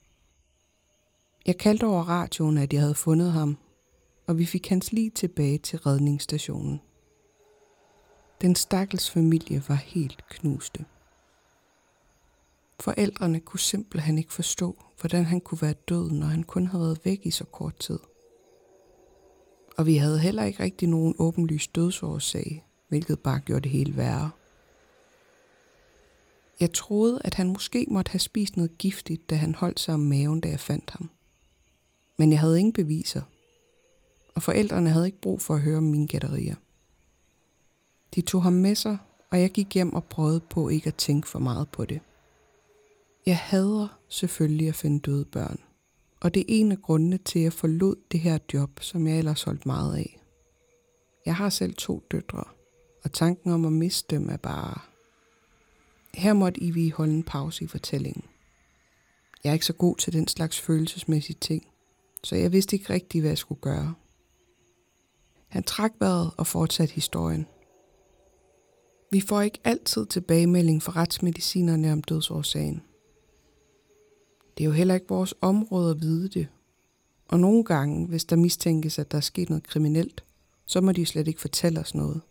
Jeg 1.46 1.58
kaldte 1.58 1.84
over 1.86 2.04
radioen, 2.04 2.58
at 2.58 2.74
jeg 2.74 2.82
havde 2.82 2.96
fundet 2.96 3.32
ham, 3.32 3.58
og 4.28 4.38
vi 4.38 4.46
fik 4.46 4.70
hans 4.70 4.92
lige 4.92 5.10
tilbage 5.10 5.58
til 5.58 5.80
redningsstationen. 5.80 6.82
Den 8.42 8.56
stakkels 8.56 9.12
familie 9.12 9.64
var 9.68 9.76
helt 9.76 10.30
knuste. 10.30 10.86
Forældrene 12.80 13.40
kunne 13.40 13.60
simpelthen 13.60 14.18
ikke 14.18 14.34
forstå, 14.34 14.78
hvordan 15.00 15.26
han 15.26 15.42
kunne 15.42 15.62
være 15.62 15.74
død, 15.74 16.12
når 16.12 16.28
han 16.28 16.44
kun 16.44 16.68
havde 16.68 16.84
været 16.84 17.06
væk 17.06 17.20
i 17.24 17.32
så 17.32 17.46
kort 17.46 17.76
tid. 17.76 18.00
Og 19.78 19.86
vi 19.86 19.98
havde 19.98 20.20
heller 20.20 20.44
ikke 20.44 20.64
rigtig 20.64 20.90
nogen 20.90 21.16
åbenlyst 21.20 21.76
dødsårsag, 21.76 22.66
hvilket 22.88 23.20
bare 23.20 23.40
gjorde 23.40 23.62
det 23.62 23.72
hele 23.72 23.98
værre. 23.98 24.32
Jeg 26.60 26.74
troede, 26.74 27.22
at 27.24 27.34
han 27.34 27.48
måske 27.48 27.86
måtte 27.90 28.12
have 28.12 28.20
spist 28.20 28.58
noget 28.58 28.78
giftigt, 28.78 29.30
da 29.30 29.36
han 29.36 29.56
holdt 29.56 29.80
sig 29.80 29.94
om 29.94 30.00
maven, 30.00 30.42
da 30.42 30.50
jeg 30.50 30.60
fandt 30.60 30.92
ham. 30.92 31.10
Men 32.18 32.32
jeg 32.32 32.40
havde 32.40 32.60
ingen 32.60 32.74
beviser, 32.74 33.22
og 34.36 34.44
forældrene 34.44 34.90
havde 34.90 35.06
ikke 35.06 35.22
brug 35.22 35.42
for 35.42 35.56
at 35.56 35.62
høre 35.62 35.82
mine 35.82 36.08
gætterier. 36.08 36.56
De 38.16 38.22
tog 38.22 38.44
ham 38.44 38.54
med 38.54 38.76
sig, 38.76 38.98
og 39.32 39.42
jeg 39.42 39.52
gik 39.52 39.74
hjem 39.74 39.94
og 39.94 40.04
prøvede 40.04 40.40
på 40.40 40.70
ikke 40.70 40.88
at 40.88 40.96
tænke 40.96 41.28
for 41.28 41.40
meget 41.40 41.70
på 41.70 41.86
det. 41.86 42.02
Jeg 43.26 43.38
hader 43.38 44.00
selvfølgelig 44.10 44.68
at 44.68 44.76
finde 44.76 45.00
døde 45.00 45.26
børn, 45.26 45.60
og 46.20 46.34
det 46.34 46.40
er 46.40 46.46
en 46.48 46.72
af 46.72 46.82
grundene 46.82 47.18
til, 47.18 47.40
at 47.40 47.44
jeg 47.44 47.54
forlod 47.54 47.96
det 48.12 48.20
her 48.20 48.38
job, 48.54 48.70
som 48.82 49.08
jeg 49.08 49.18
ellers 49.18 49.44
holdt 49.44 49.66
meget 49.66 49.98
af. 49.98 50.20
Jeg 51.26 51.36
har 51.36 51.50
selv 51.50 51.74
to 51.74 52.04
døtre, 52.12 52.44
og 53.04 53.12
tanken 53.12 53.52
om 53.52 53.66
at 53.66 53.74
miste 53.74 54.16
dem 54.16 54.30
er 54.30 54.38
bare... 54.38 54.80
Her 56.14 56.34
måtte 56.34 56.64
Ivy 56.64 56.92
holde 56.94 57.14
en 57.14 57.24
pause 57.24 57.64
i 57.64 57.68
fortællingen. 57.68 58.24
Jeg 59.44 59.50
er 59.50 59.54
ikke 59.54 59.66
så 59.66 59.74
god 59.74 59.96
til 59.96 60.14
den 60.14 60.28
slags 60.28 60.60
følelsesmæssige 60.60 61.38
ting, 61.42 61.68
så 62.24 62.36
jeg 62.36 62.52
vidste 62.52 62.76
ikke 62.76 62.94
rigtigt, 62.94 63.22
hvad 63.22 63.32
jeg 63.32 63.38
skulle 63.38 63.62
gøre. 63.62 63.94
Han 65.48 65.64
trak 65.64 65.92
vejret 66.00 66.32
og 66.38 66.48
fortsatte 66.48 66.94
historien. 66.94 67.48
Vi 69.12 69.22
får 69.22 69.42
ikke 69.42 69.60
altid 69.64 70.06
tilbagemelding 70.06 70.84
fra 70.84 70.92
retsmedicinerne 70.96 71.92
om 71.92 72.02
dødsårsagen– 72.02 72.82
det 74.58 74.64
er 74.64 74.66
jo 74.66 74.72
heller 74.72 74.94
ikke 74.96 75.10
vores 75.10 75.34
område 75.42 75.92
at 75.92 76.02
vide 76.02 76.30
det. 76.30 76.48
Og 77.28 77.40
nogle 77.40 77.64
gange, 77.64 78.08
hvis 78.08 78.26
der 78.26 78.36
mistænkes, 78.36 79.00
at 79.00 79.12
der 79.12 79.18
er 79.18 79.22
sket 79.22 79.50
noget 79.50 79.68
kriminelt, 79.68 80.24
så 80.66 80.82
må 80.82 80.92
de 80.92 81.06
slet 81.06 81.28
ikke 81.28 81.42
fortælle 81.42 81.80
os 81.80 81.96
noget. 81.96 82.22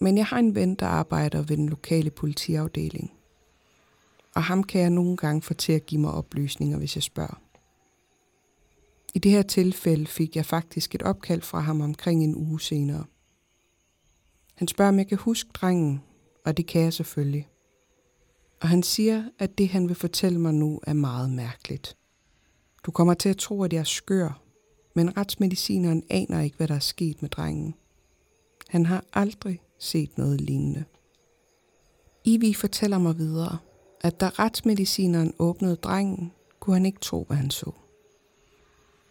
Men 0.00 0.18
jeg 0.18 0.26
har 0.26 0.38
en 0.38 0.54
ven, 0.54 0.74
der 0.74 0.86
arbejder 0.86 1.42
ved 1.42 1.56
den 1.56 1.68
lokale 1.68 2.10
politiafdeling. 2.10 3.12
Og 4.34 4.42
ham 4.42 4.64
kan 4.64 4.80
jeg 4.80 4.90
nogle 4.90 5.16
gange 5.16 5.42
få 5.42 5.54
til 5.54 5.72
at 5.72 5.86
give 5.86 6.00
mig 6.00 6.10
oplysninger, 6.10 6.78
hvis 6.78 6.96
jeg 6.96 7.02
spørger. 7.02 7.40
I 9.16 9.18
det 9.18 9.30
her 9.30 9.42
tilfælde 9.42 10.06
fik 10.06 10.36
jeg 10.36 10.46
faktisk 10.46 10.94
et 10.94 11.02
opkald 11.02 11.42
fra 11.42 11.60
ham 11.60 11.80
omkring 11.80 12.24
en 12.24 12.36
uge 12.36 12.60
senere. 12.60 13.04
Han 14.54 14.68
spørger, 14.68 14.88
om 14.88 14.98
jeg 14.98 15.08
kan 15.08 15.18
huske 15.18 15.50
drengen, 15.54 16.02
og 16.44 16.56
det 16.56 16.66
kan 16.66 16.82
jeg 16.82 16.92
selvfølgelig. 16.92 17.48
Og 18.60 18.68
han 18.68 18.82
siger, 18.82 19.24
at 19.38 19.58
det 19.58 19.68
han 19.68 19.88
vil 19.88 19.96
fortælle 19.96 20.40
mig 20.40 20.54
nu 20.54 20.80
er 20.82 20.92
meget 20.92 21.30
mærkeligt. 21.30 21.96
Du 22.86 22.90
kommer 22.90 23.14
til 23.14 23.28
at 23.28 23.36
tro, 23.36 23.62
at 23.62 23.72
jeg 23.72 23.80
er 23.80 23.84
skør, 23.84 24.42
men 24.94 25.16
retsmedicineren 25.16 26.02
aner 26.10 26.40
ikke, 26.40 26.56
hvad 26.56 26.68
der 26.68 26.74
er 26.74 26.78
sket 26.78 27.22
med 27.22 27.30
drengen. 27.30 27.74
Han 28.68 28.86
har 28.86 29.04
aldrig 29.12 29.60
set 29.78 30.18
noget 30.18 30.40
lignende. 30.40 30.84
Ivi 32.24 32.54
fortæller 32.54 32.98
mig 32.98 33.18
videre, 33.18 33.58
at 34.00 34.20
da 34.20 34.28
retsmedicineren 34.28 35.34
åbnede 35.38 35.76
drengen, 35.76 36.32
kunne 36.60 36.76
han 36.76 36.86
ikke 36.86 37.00
tro, 37.00 37.24
hvad 37.24 37.36
han 37.36 37.50
så. 37.50 37.72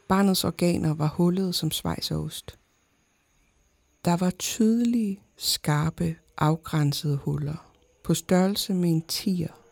Barnets 0.07 0.43
organer 0.43 0.93
var 0.93 1.07
hullet 1.07 1.55
som 1.55 1.71
svejsost. 1.71 2.59
Der 4.05 4.17
var 4.17 4.29
tydelige, 4.29 5.19
skarpe, 5.37 6.15
afgrænsede 6.37 7.17
huller, 7.17 7.71
på 8.03 8.13
størrelse 8.13 8.73
med 8.73 8.89
en 8.89 9.01
tiger 9.01 9.65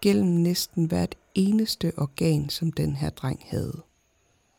gennem 0.00 0.28
næsten 0.28 0.84
hvert 0.84 1.14
eneste 1.34 1.92
organ, 1.96 2.48
som 2.48 2.72
den 2.72 2.96
her 2.96 3.10
dreng 3.10 3.40
havde, 3.46 3.82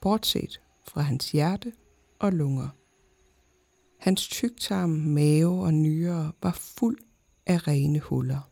bortset 0.02 0.62
fra 0.88 1.02
hans 1.02 1.32
hjerte 1.32 1.74
og 2.19 2.34
lunger. 2.34 2.69
Hans 4.00 4.28
tyktarm, 4.28 4.89
mave 4.89 5.63
og 5.63 5.74
nyrer 5.74 6.32
var 6.41 6.52
fuld 6.52 6.98
af 7.45 7.67
rene 7.67 8.00
huller. 8.00 8.48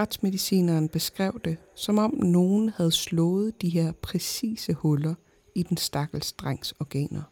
Retsmedicineren 0.00 0.88
beskrev 0.88 1.40
det, 1.44 1.56
som 1.74 1.98
om 1.98 2.14
nogen 2.14 2.68
havde 2.68 2.92
slået 2.92 3.62
de 3.62 3.68
her 3.68 3.92
præcise 3.92 4.74
huller 4.74 5.14
i 5.54 5.62
den 5.62 5.76
stakkels 5.76 6.32
drengs 6.32 6.74
organer. 6.80 7.22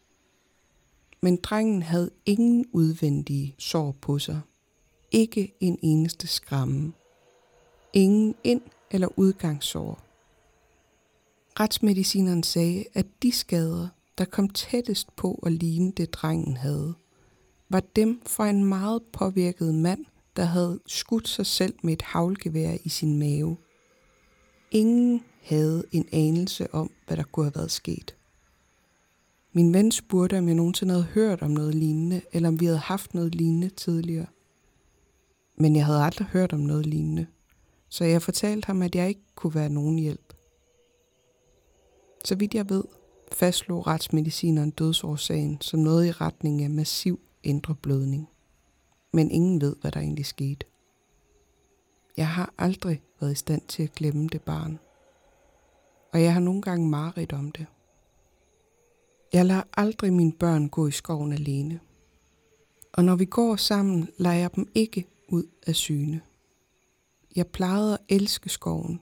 Men 1.20 1.37
drengen 1.37 1.83
havde 1.83 2.11
ingen 2.26 2.66
udvendige 2.72 3.54
sår 3.59 3.92
på 4.00 4.18
sig, 4.18 4.40
ikke 5.11 5.54
en 5.61 5.78
eneste 5.83 6.26
skramme. 6.26 6.92
Ingen 7.92 8.35
ind- 8.44 8.70
eller 8.90 9.09
udgangssår. 9.16 10.00
Retsmedicineren 11.61 12.42
sagde, 12.42 12.85
at 12.94 13.07
de 13.22 13.33
skader, 13.33 13.88
der 14.18 14.24
kom 14.24 14.48
tættest 14.48 15.16
på 15.16 15.42
at 15.46 15.52
ligne 15.52 15.92
det 15.92 16.14
drengen 16.14 16.57
havde, 16.57 16.94
var 17.68 17.83
dem 17.96 18.22
fra 18.26 18.50
en 18.50 18.64
meget 18.64 19.02
påvirket 19.12 19.74
mand, 19.74 20.04
der 20.38 20.44
havde 20.44 20.81
skudt 20.87 21.29
sig 21.29 21.46
selv 21.46 21.74
med 21.83 21.92
et 21.92 22.03
havlgevær 22.03 22.77
i 22.85 22.88
sin 22.88 23.18
mave. 23.18 23.57
Ingen 24.70 25.24
havde 25.42 25.85
en 25.92 26.09
anelse 26.12 26.74
om, 26.74 26.90
hvad 27.07 27.16
der 27.16 27.22
kunne 27.22 27.46
have 27.46 27.55
været 27.55 27.70
sket. 27.70 28.14
Min 29.53 29.74
ven 29.74 29.92
spurgte, 29.92 30.38
om 30.38 30.46
jeg 30.46 30.55
nogensinde 30.55 30.94
havde 30.94 31.07
hørt 31.07 31.42
om 31.42 31.51
noget 31.51 31.74
lignende, 31.74 32.22
eller 32.33 32.48
om 32.48 32.61
vi 32.61 32.64
havde 32.64 32.79
haft 32.79 33.14
noget 33.14 33.35
lignende 33.35 33.68
tidligere. 33.68 34.27
Men 35.57 35.77
jeg 35.77 35.87
havde 35.87 36.03
aldrig 36.03 36.27
hørt 36.27 36.53
om 36.53 36.61
noget 36.61 36.87
lignende, 36.87 37.27
så 37.88 38.05
jeg 38.05 38.22
fortalte 38.22 38.66
ham, 38.66 38.83
at 38.83 38.94
jeg 38.94 39.09
ikke 39.09 39.27
kunne 39.35 39.55
være 39.55 39.70
nogen 39.70 39.98
hjælp. 39.98 40.35
Så 42.24 42.35
vidt 42.35 42.55
jeg 42.55 42.70
ved, 42.70 42.85
fastslog 43.33 43.87
retsmedicineren 43.87 44.70
dødsårsagen 44.70 45.61
som 45.61 45.81
noget 45.81 46.07
i 46.07 46.12
retning 46.12 46.62
af 46.62 46.70
massiv 46.70 47.20
indre 47.42 47.74
blødning. 47.74 48.29
Men 49.12 49.31
ingen 49.31 49.61
ved, 49.61 49.77
hvad 49.81 49.92
der 49.92 50.01
egentlig 50.01 50.27
skete. 50.27 50.66
Jeg 52.16 52.29
har 52.29 52.55
aldrig 52.59 53.03
været 53.21 53.33
i 53.33 53.35
stand 53.35 53.62
til 53.68 53.83
at 53.83 53.92
glemme 53.92 54.29
det 54.29 54.42
barn. 54.42 54.79
Og 56.12 56.23
jeg 56.23 56.33
har 56.33 56.40
nogle 56.40 56.62
gange 56.62 56.88
mareridt 56.88 57.33
om 57.33 57.53
det. 57.53 57.66
Jeg 59.33 59.47
lader 59.47 59.62
aldrig 59.77 60.12
mine 60.12 60.33
børn 60.33 60.68
gå 60.68 60.87
i 60.87 60.90
skoven 60.90 61.33
alene. 61.33 61.81
Og 62.92 63.05
når 63.05 63.16
vi 63.16 63.25
går 63.25 63.57
sammen, 63.57 64.09
lader 64.16 64.37
jeg 64.37 64.57
dem 64.57 64.68
ikke 64.75 65.07
ud 65.29 65.44
af 65.66 65.75
syne. 65.75 66.21
Jeg 67.37 67.47
plejede 67.47 67.94
at 67.94 68.01
elske 68.09 68.49
skoven, 68.49 69.01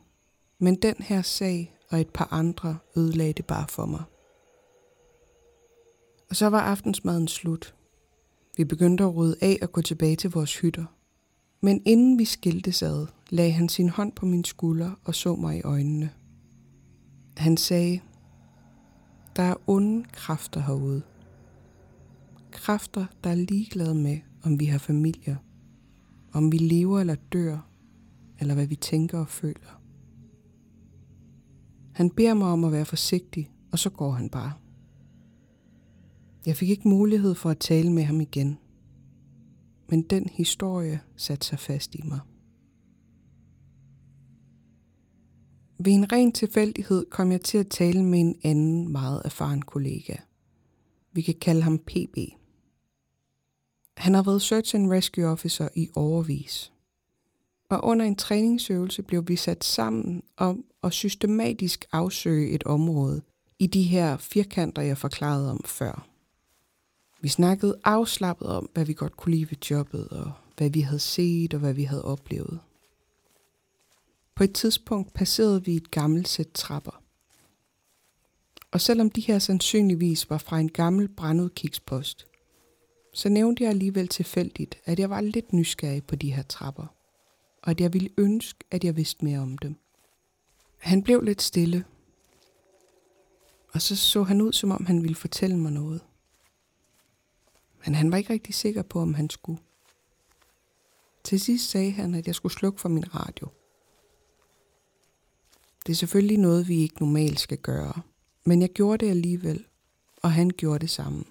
men 0.58 0.74
den 0.74 0.94
her 0.98 1.22
sag 1.22 1.76
og 1.90 2.00
et 2.00 2.10
par 2.10 2.28
andre 2.30 2.78
ødelagde 2.96 3.32
det 3.32 3.46
bare 3.46 3.68
for 3.68 3.86
mig. 3.86 4.02
Og 6.30 6.36
så 6.36 6.46
var 6.46 6.60
aftensmaden 6.60 7.28
slut. 7.28 7.75
Vi 8.56 8.64
begyndte 8.64 9.04
at 9.04 9.16
rydde 9.16 9.36
af 9.40 9.58
og 9.62 9.72
gå 9.72 9.82
tilbage 9.82 10.16
til 10.16 10.30
vores 10.30 10.56
hytter. 10.60 10.84
Men 11.60 11.82
inden 11.84 12.18
vi 12.18 12.24
skiltes 12.24 12.82
ad, 12.82 13.06
lagde 13.30 13.52
han 13.52 13.68
sin 13.68 13.88
hånd 13.88 14.12
på 14.12 14.26
min 14.26 14.44
skulder 14.44 14.90
og 15.04 15.14
så 15.14 15.36
mig 15.36 15.58
i 15.58 15.62
øjnene. 15.62 16.10
Han 17.36 17.56
sagde, 17.56 18.00
der 19.36 19.42
er 19.42 19.54
onde 19.66 20.04
kræfter 20.12 20.60
herude. 20.60 21.02
Kræfter, 22.50 23.06
der 23.24 23.30
er 23.30 23.34
ligeglade 23.34 23.94
med, 23.94 24.18
om 24.42 24.60
vi 24.60 24.64
har 24.64 24.78
familier, 24.78 25.36
om 26.32 26.52
vi 26.52 26.58
lever 26.58 27.00
eller 27.00 27.14
dør, 27.32 27.68
eller 28.38 28.54
hvad 28.54 28.66
vi 28.66 28.76
tænker 28.76 29.18
og 29.18 29.28
føler. 29.28 29.80
Han 31.92 32.10
beder 32.10 32.34
mig 32.34 32.48
om 32.48 32.64
at 32.64 32.72
være 32.72 32.84
forsigtig, 32.84 33.50
og 33.72 33.78
så 33.78 33.90
går 33.90 34.10
han 34.10 34.30
bare. 34.30 34.52
Jeg 36.46 36.56
fik 36.56 36.70
ikke 36.70 36.88
mulighed 36.88 37.34
for 37.34 37.50
at 37.50 37.58
tale 37.58 37.92
med 37.92 38.02
ham 38.02 38.20
igen, 38.20 38.58
men 39.88 40.02
den 40.02 40.28
historie 40.32 41.00
satte 41.16 41.46
sig 41.46 41.58
fast 41.58 41.94
i 41.94 42.02
mig. 42.04 42.20
Ved 45.78 45.92
en 45.92 46.12
ren 46.12 46.32
tilfældighed 46.32 47.06
kom 47.10 47.32
jeg 47.32 47.40
til 47.40 47.58
at 47.58 47.68
tale 47.68 48.04
med 48.04 48.20
en 48.20 48.36
anden 48.44 48.92
meget 48.92 49.22
erfaren 49.24 49.62
kollega. 49.62 50.16
Vi 51.12 51.22
kan 51.22 51.34
kalde 51.40 51.62
ham 51.62 51.78
PB. 51.78 52.18
Han 53.96 54.14
har 54.14 54.22
været 54.22 54.42
Search 54.42 54.74
and 54.74 54.92
Rescue 54.92 55.24
Officer 55.24 55.68
i 55.74 55.88
overvis. 55.94 56.72
Og 57.70 57.84
under 57.84 58.06
en 58.06 58.16
træningsøvelse 58.16 59.02
blev 59.02 59.28
vi 59.28 59.36
sat 59.36 59.64
sammen 59.64 60.22
om 60.36 60.64
at 60.82 60.92
systematisk 60.92 61.84
afsøge 61.92 62.50
et 62.50 62.64
område 62.64 63.22
i 63.58 63.66
de 63.66 63.82
her 63.82 64.16
firkanter, 64.16 64.82
jeg 64.82 64.98
forklarede 64.98 65.50
om 65.50 65.60
før. 65.64 66.15
Vi 67.20 67.28
snakkede 67.28 67.80
afslappet 67.84 68.48
om, 68.48 68.70
hvad 68.74 68.84
vi 68.84 68.92
godt 68.92 69.16
kunne 69.16 69.34
lide 69.34 69.50
ved 69.50 69.58
jobbet, 69.70 70.08
og 70.08 70.32
hvad 70.56 70.70
vi 70.70 70.80
havde 70.80 70.98
set 70.98 71.54
og 71.54 71.60
hvad 71.60 71.72
vi 71.74 71.82
havde 71.84 72.04
oplevet. 72.04 72.60
På 74.34 74.44
et 74.44 74.52
tidspunkt 74.52 75.12
passerede 75.12 75.64
vi 75.64 75.76
et 75.76 75.90
gammelt 75.90 76.28
sæt 76.28 76.48
trapper. 76.54 77.02
Og 78.70 78.80
selvom 78.80 79.10
de 79.10 79.20
her 79.20 79.38
sandsynligvis 79.38 80.30
var 80.30 80.38
fra 80.38 80.58
en 80.58 80.68
gammel 80.68 81.08
brandudkigspost, 81.08 82.26
så 83.14 83.28
nævnte 83.28 83.62
jeg 83.62 83.70
alligevel 83.70 84.08
tilfældigt, 84.08 84.78
at 84.84 84.98
jeg 84.98 85.10
var 85.10 85.20
lidt 85.20 85.52
nysgerrig 85.52 86.04
på 86.04 86.16
de 86.16 86.32
her 86.32 86.42
trapper, 86.42 86.86
og 87.62 87.70
at 87.70 87.80
jeg 87.80 87.92
ville 87.92 88.10
ønske, 88.18 88.64
at 88.70 88.84
jeg 88.84 88.96
vidste 88.96 89.24
mere 89.24 89.38
om 89.38 89.58
dem. 89.58 89.76
Han 90.78 91.02
blev 91.02 91.22
lidt 91.22 91.42
stille, 91.42 91.84
og 93.72 93.82
så 93.82 93.96
så 93.96 94.22
han 94.22 94.40
ud, 94.40 94.52
som 94.52 94.70
om 94.70 94.86
han 94.86 95.02
ville 95.02 95.14
fortælle 95.14 95.56
mig 95.58 95.72
noget. 95.72 96.00
Men 97.86 97.94
han 97.94 98.10
var 98.10 98.16
ikke 98.16 98.32
rigtig 98.32 98.54
sikker 98.54 98.82
på, 98.82 99.00
om 99.00 99.14
han 99.14 99.30
skulle. 99.30 99.60
Til 101.24 101.40
sidst 101.40 101.70
sagde 101.70 101.92
han, 101.92 102.14
at 102.14 102.26
jeg 102.26 102.34
skulle 102.34 102.52
slukke 102.52 102.80
for 102.80 102.88
min 102.88 103.14
radio. 103.14 103.48
Det 105.86 105.92
er 105.92 105.96
selvfølgelig 105.96 106.38
noget, 106.38 106.68
vi 106.68 106.76
ikke 106.76 107.00
normalt 107.00 107.40
skal 107.40 107.58
gøre, 107.58 108.02
men 108.44 108.60
jeg 108.60 108.70
gjorde 108.70 109.04
det 109.04 109.10
alligevel, 109.10 109.64
og 110.22 110.32
han 110.32 110.50
gjorde 110.50 110.78
det 110.78 110.90
samme. 110.90 111.24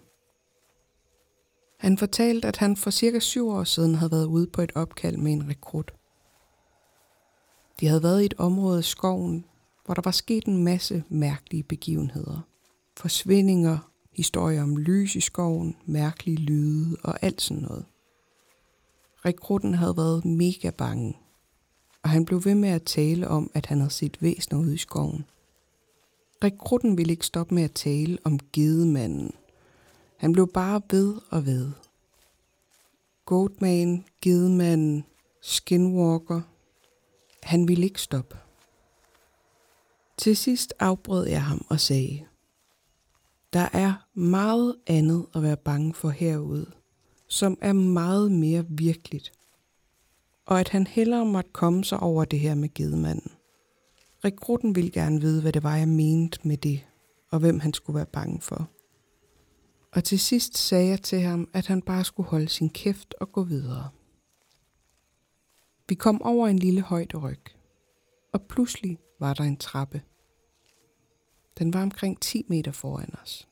Han 1.78 1.98
fortalte, 1.98 2.48
at 2.48 2.58
han 2.58 2.78
for 2.78 2.91
cirka 2.91 3.20
syv 3.20 3.50
år 3.50 3.63
siden 3.63 3.96
havde 3.96 4.12
været 4.12 4.26
ude 4.26 4.48
på 4.48 4.62
et 4.62 4.72
opkald 4.76 5.18
med 5.18 5.34
en 5.34 5.50
rekrut. 5.50 5.94
De 7.80 7.88
havde 7.88 8.04
været 8.04 8.22
i 8.22 8.26
et 8.26 8.34
område 8.38 8.78
af 8.78 8.84
skoven, 8.84 9.46
hvor 9.86 9.94
der 9.94 10.02
var 10.06 10.12
sket 10.12 10.46
en 10.46 10.63
masse 10.63 11.04
mærkelige 11.10 11.63
begivenheder. 11.63 12.39
Forsvindinger, 12.98 13.91
historier 14.15 14.63
om 14.63 14.78
lys 14.78 15.15
i 15.15 15.21
skoven, 15.21 15.75
mærkelige 15.86 16.38
lyde 16.38 16.97
og 17.04 17.23
alt 17.23 17.41
sådan 17.41 17.63
noget. 17.63 17.86
Rekrutten 19.25 19.73
havde 19.73 19.97
været 19.97 20.25
mega 20.25 20.69
bange, 20.69 21.17
og 22.04 22.10
han 22.10 22.25
blev 22.25 22.45
ved 22.45 22.56
med 22.56 22.69
at 22.69 22.84
tale 22.84 23.28
om, 23.28 23.51
at 23.54 23.65
han 23.65 23.80
havde 23.80 23.93
set 23.93 24.21
væsener 24.21 24.60
ude 24.60 24.73
i 24.73 24.78
skoven. 24.78 25.25
Rekrutten 26.43 26.97
ville 26.97 27.12
ikke 27.12 27.25
stoppe 27.25 27.56
med 27.56 27.63
at 27.63 27.71
tale 27.71 28.17
om 28.23 28.39
gedemanden. 28.54 29.32
Han 30.17 30.34
blev 30.34 30.51
bare 30.54 30.82
ved 30.91 31.15
og 31.30 31.45
ved. 31.45 31.71
Goatman, 33.25 34.06
gedemanden, 34.21 35.06
skinwalker. 35.41 36.41
Han 37.43 37.67
ville 37.67 37.86
ikke 37.86 38.01
stoppe. 38.01 38.38
Til 40.17 40.38
sidst 40.38 40.73
afbrød 40.80 41.28
jeg 41.28 41.43
ham 41.43 41.65
og 41.69 41.80
sagde, 41.80 42.25
der 43.56 43.70
er 43.74 43.94
meget 44.13 44.76
andet 44.88 45.26
at 45.36 45.44
være 45.44 45.58
bange 45.58 45.94
for 45.94 46.10
herude, 46.10 46.72
som 47.28 47.58
er 47.62 47.74
meget 47.74 48.32
mere 48.32 48.65
virkeligt. 48.70 49.32
Og 50.46 50.60
at 50.60 50.70
han 50.70 50.88
hellere 50.88 51.26
måtte 51.26 51.50
komme 51.54 51.84
sig 51.84 52.00
over 52.00 52.26
det 52.26 52.39
her 52.39 52.56
med 52.56 52.74
gedemanden. 52.74 53.32
Rekrutten 54.26 54.76
ville 54.76 54.91
gerne 54.91 55.22
vide, 55.22 55.41
hvad 55.41 55.54
det 55.54 55.63
var, 55.63 55.76
jeg 55.76 55.88
mente 55.88 56.39
med 56.44 56.58
det, 56.58 56.86
og 57.32 57.39
hvem 57.39 57.60
han 57.60 57.74
skulle 57.74 57.96
være 57.96 58.06
bange 58.06 58.41
for. 58.41 58.70
Og 59.91 60.04
til 60.04 60.20
sidst 60.20 60.58
sagde 60.58 60.89
jeg 60.89 61.02
til 61.02 61.20
ham, 61.20 61.50
at 61.54 61.68
han 61.68 61.82
bare 61.82 62.04
skulle 62.04 62.30
holde 62.30 62.50
sin 62.50 62.70
kæft 62.70 63.15
og 63.22 63.32
gå 63.32 63.44
videre. 63.44 63.89
Vi 65.89 65.96
kom 65.96 66.22
over 66.22 66.48
en 66.48 66.60
lille 66.60 66.82
højderyg, 66.82 67.41
og 68.34 68.41
pludselig 68.41 69.00
var 69.20 69.34
der 69.34 69.44
en 69.44 69.58
trappe. 69.58 70.02
Den 71.58 71.74
var 71.74 71.82
omkring 71.82 72.22
10 72.22 72.46
meter 72.48 72.72
foran 72.72 73.15
os. 73.24 73.48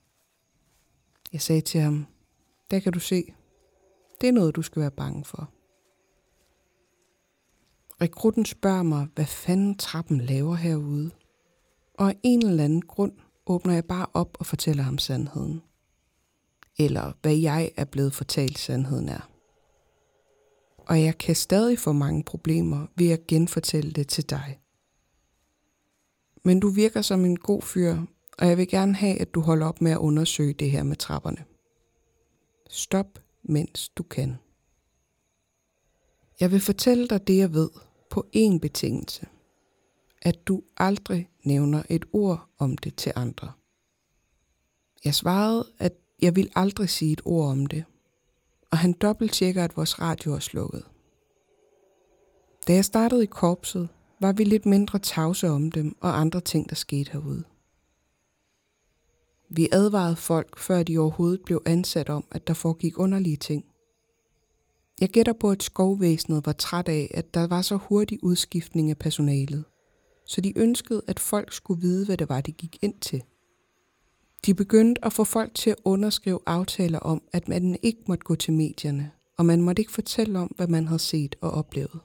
Jeg 1.33 1.41
sagde 1.41 1.61
til 1.61 1.81
ham, 1.81 2.05
der 2.71 2.79
kan 2.79 2.93
du 2.93 2.99
se, 2.99 3.33
det 4.21 4.29
er 4.29 4.33
noget, 4.33 4.55
du 4.55 4.61
skal 4.61 4.81
være 4.81 4.91
bange 4.91 5.25
for. 5.25 5.49
Rekrutten 8.01 8.45
spørger 8.45 8.83
mig, 8.83 9.07
hvad 9.15 9.25
fanden 9.25 9.77
trappen 9.77 10.21
laver 10.21 10.55
herude. 10.55 11.11
Og 11.93 12.09
af 12.09 12.17
en 12.23 12.45
eller 12.45 12.63
anden 12.63 12.81
grund 12.81 13.13
åbner 13.45 13.73
jeg 13.73 13.85
bare 13.85 14.05
op 14.13 14.37
og 14.39 14.45
fortæller 14.45 14.83
ham 14.83 14.97
sandheden. 14.97 15.61
Eller 16.77 17.11
hvad 17.21 17.35
jeg 17.35 17.71
er 17.77 17.85
blevet 17.85 18.13
fortalt 18.13 18.59
sandheden 18.59 19.09
er. 19.09 19.29
Og 20.77 21.03
jeg 21.03 21.17
kan 21.17 21.35
stadig 21.35 21.79
få 21.79 21.91
mange 21.91 22.23
problemer 22.23 22.87
ved 22.95 23.09
at 23.09 23.27
genfortælle 23.27 23.91
det 23.91 24.07
til 24.07 24.29
dig. 24.29 24.59
Men 26.43 26.59
du 26.59 26.69
virker 26.69 27.01
som 27.01 27.25
en 27.25 27.39
god 27.39 27.61
fyr, 27.61 27.97
og 28.37 28.47
jeg 28.47 28.57
vil 28.57 28.67
gerne 28.67 28.95
have, 28.95 29.21
at 29.21 29.33
du 29.33 29.41
holder 29.41 29.67
op 29.67 29.81
med 29.81 29.91
at 29.91 29.97
undersøge 29.97 30.53
det 30.53 30.71
her 30.71 30.83
med 30.83 30.95
trapperne. 30.95 31.45
Stop, 32.69 33.19
mens 33.43 33.89
du 33.89 34.03
kan. 34.03 34.35
Jeg 36.39 36.51
vil 36.51 36.59
fortælle 36.59 37.07
dig 37.07 37.27
det, 37.27 37.37
jeg 37.37 37.53
ved, 37.53 37.69
på 38.09 38.25
én 38.35 38.59
betingelse. 38.59 39.27
At 40.21 40.47
du 40.47 40.63
aldrig 40.77 41.29
nævner 41.43 41.83
et 41.89 42.05
ord 42.13 42.49
om 42.57 42.77
det 42.77 42.95
til 42.95 43.11
andre. 43.15 43.51
Jeg 45.05 45.15
svarede, 45.15 45.71
at 45.79 45.93
jeg 46.21 46.35
vil 46.35 46.51
aldrig 46.55 46.89
sige 46.89 47.11
et 47.11 47.21
ord 47.25 47.51
om 47.51 47.65
det, 47.65 47.83
og 48.71 48.77
han 48.77 48.93
dobbelttjekker, 48.93 49.63
at 49.63 49.77
vores 49.77 49.99
radio 49.99 50.33
er 50.33 50.39
slukket. 50.39 50.83
Da 52.67 52.73
jeg 52.73 52.85
startede 52.85 53.23
i 53.23 53.27
korpset, 53.27 53.89
var 54.19 54.31
vi 54.31 54.43
lidt 54.43 54.65
mindre 54.65 54.99
tavse 54.99 55.49
om 55.49 55.71
dem 55.71 55.97
og 56.01 56.19
andre 56.19 56.41
ting, 56.41 56.69
der 56.69 56.75
skete 56.75 57.11
herude. 57.11 57.43
Vi 59.49 59.69
advarede 59.71 60.15
folk, 60.15 60.59
før 60.59 60.83
de 60.83 60.97
overhovedet 60.97 61.41
blev 61.45 61.61
ansat 61.65 62.09
om, 62.09 62.25
at 62.31 62.47
der 62.47 62.53
foregik 62.53 62.99
underlige 62.99 63.37
ting. 63.37 63.65
Jeg 65.01 65.09
gætter 65.09 65.33
på, 65.33 65.51
at 65.51 65.63
skovvæsenet 65.63 66.45
var 66.45 66.53
træt 66.53 66.89
af, 66.89 67.11
at 67.13 67.33
der 67.33 67.47
var 67.47 67.61
så 67.61 67.75
hurtig 67.75 68.23
udskiftning 68.23 68.89
af 68.89 68.97
personalet, 68.97 69.63
så 70.25 70.41
de 70.41 70.59
ønskede, 70.59 71.01
at 71.07 71.19
folk 71.19 71.53
skulle 71.53 71.81
vide, 71.81 72.05
hvad 72.05 72.17
det 72.17 72.29
var, 72.29 72.41
de 72.41 72.51
gik 72.51 72.77
ind 72.81 72.99
til. 73.01 73.23
De 74.45 74.53
begyndte 74.53 75.05
at 75.05 75.13
få 75.13 75.23
folk 75.23 75.53
til 75.55 75.69
at 75.69 75.75
underskrive 75.85 76.39
aftaler 76.45 76.99
om, 76.99 77.21
at 77.31 77.47
man 77.47 77.77
ikke 77.81 78.01
måtte 78.07 78.23
gå 78.23 78.35
til 78.35 78.53
medierne, 78.53 79.11
og 79.37 79.45
man 79.45 79.61
måtte 79.61 79.81
ikke 79.81 79.91
fortælle 79.91 80.39
om, 80.39 80.47
hvad 80.55 80.67
man 80.67 80.87
havde 80.87 80.99
set 80.99 81.35
og 81.41 81.51
oplevet. 81.51 81.99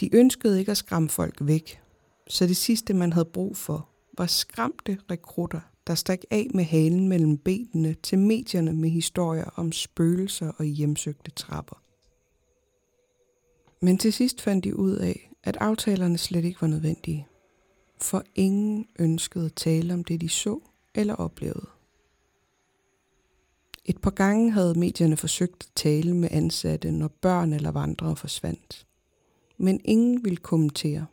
De 0.00 0.16
ønskede 0.16 0.58
ikke 0.58 0.70
at 0.70 0.76
skræmme 0.76 1.08
folk 1.08 1.38
væk, 1.40 1.80
så 2.28 2.46
det 2.46 2.56
sidste, 2.56 2.94
man 2.94 3.12
havde 3.12 3.24
brug 3.24 3.56
for, 3.56 3.88
var 4.18 4.26
skræmte 4.26 4.98
rekrutter, 5.10 5.60
der 5.86 5.94
stak 5.94 6.20
af 6.30 6.50
med 6.54 6.64
halen 6.64 7.08
mellem 7.08 7.38
benene 7.38 7.94
til 7.94 8.18
medierne 8.18 8.72
med 8.72 8.90
historier 8.90 9.44
om 9.56 9.72
spøgelser 9.72 10.52
og 10.58 10.64
hjemsøgte 10.64 11.30
trapper. 11.30 11.82
Men 13.80 13.98
til 13.98 14.12
sidst 14.12 14.40
fandt 14.40 14.64
de 14.64 14.76
ud 14.76 14.96
af, 14.96 15.30
at 15.42 15.56
aftalerne 15.56 16.18
slet 16.18 16.44
ikke 16.44 16.60
var 16.60 16.68
nødvendige, 16.68 17.26
for 18.00 18.24
ingen 18.34 18.86
ønskede 18.98 19.44
at 19.44 19.54
tale 19.54 19.94
om 19.94 20.04
det, 20.04 20.20
de 20.20 20.28
så 20.28 20.60
eller 20.94 21.14
oplevede. 21.14 21.66
Et 23.84 23.98
par 23.98 24.10
gange 24.10 24.50
havde 24.50 24.78
medierne 24.78 25.16
forsøgt 25.16 25.62
at 25.62 25.70
tale 25.74 26.16
med 26.16 26.28
ansatte, 26.32 26.90
når 26.90 27.08
børn 27.08 27.52
eller 27.52 27.70
vandrere 27.70 28.16
forsvandt. 28.16 28.86
Men 29.62 29.80
ingen 29.84 30.24
ville 30.24 30.36
kommentere. 30.36 31.06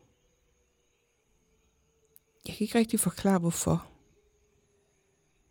Jeg 2.48 2.56
kan 2.56 2.66
ikke 2.66 2.78
rigtig 2.78 3.00
forklare 3.00 3.40
hvorfor. 3.40 3.88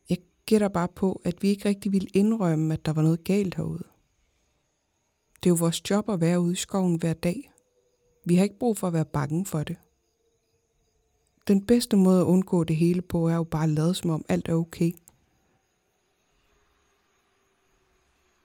Jeg 0.08 0.18
gætter 0.46 0.68
bare 0.68 0.88
på, 0.88 1.20
at 1.24 1.42
vi 1.42 1.48
ikke 1.48 1.68
rigtig 1.68 1.92
ville 1.92 2.08
indrømme, 2.14 2.74
at 2.74 2.86
der 2.86 2.92
var 2.92 3.02
noget 3.02 3.24
galt 3.24 3.54
herude. 3.54 3.84
Det 5.42 5.46
er 5.46 5.50
jo 5.50 5.56
vores 5.58 5.90
job 5.90 6.08
at 6.08 6.20
være 6.20 6.40
ude 6.40 6.52
i 6.52 6.56
skoven 6.56 6.96
hver 6.96 7.14
dag. 7.14 7.52
Vi 8.24 8.34
har 8.34 8.44
ikke 8.44 8.58
brug 8.58 8.76
for 8.76 8.86
at 8.86 8.92
være 8.92 9.04
bange 9.04 9.46
for 9.46 9.62
det. 9.62 9.76
Den 11.48 11.66
bedste 11.66 11.96
måde 11.96 12.20
at 12.20 12.26
undgå 12.26 12.64
det 12.64 12.76
hele 12.76 13.02
på, 13.02 13.28
er 13.28 13.34
jo 13.34 13.44
bare 13.44 13.64
at 13.64 13.68
lade 13.68 13.94
som 13.94 14.10
om 14.10 14.24
alt 14.28 14.48
er 14.48 14.54
okay– 14.54 14.92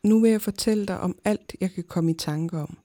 Nu 0.04 0.20
vil 0.20 0.32
jeg 0.32 0.42
fortælle 0.42 0.86
dig 0.86 1.00
om 1.00 1.18
alt, 1.24 1.56
jeg 1.60 1.72
kan 1.72 1.84
komme 1.84 2.12
i 2.12 2.14
tanke 2.14 2.58
om. 2.58 2.78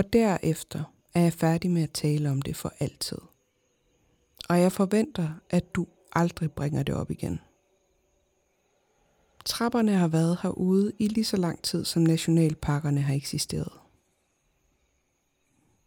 Og 0.00 0.12
derefter 0.12 0.84
er 1.14 1.20
jeg 1.20 1.32
færdig 1.32 1.70
med 1.70 1.82
at 1.82 1.90
tale 1.90 2.30
om 2.30 2.42
det 2.42 2.56
for 2.56 2.72
altid. 2.80 3.18
Og 4.48 4.60
jeg 4.60 4.72
forventer, 4.72 5.28
at 5.50 5.74
du 5.74 5.86
aldrig 6.12 6.52
bringer 6.52 6.82
det 6.82 6.94
op 6.94 7.10
igen. 7.10 7.40
Trapperne 9.44 9.92
har 9.92 10.08
været 10.08 10.38
herude 10.42 10.92
i 10.98 11.08
lige 11.08 11.24
så 11.24 11.36
lang 11.36 11.62
tid, 11.62 11.84
som 11.84 12.02
nationalparkerne 12.02 13.00
har 13.00 13.14
eksisteret. 13.14 13.72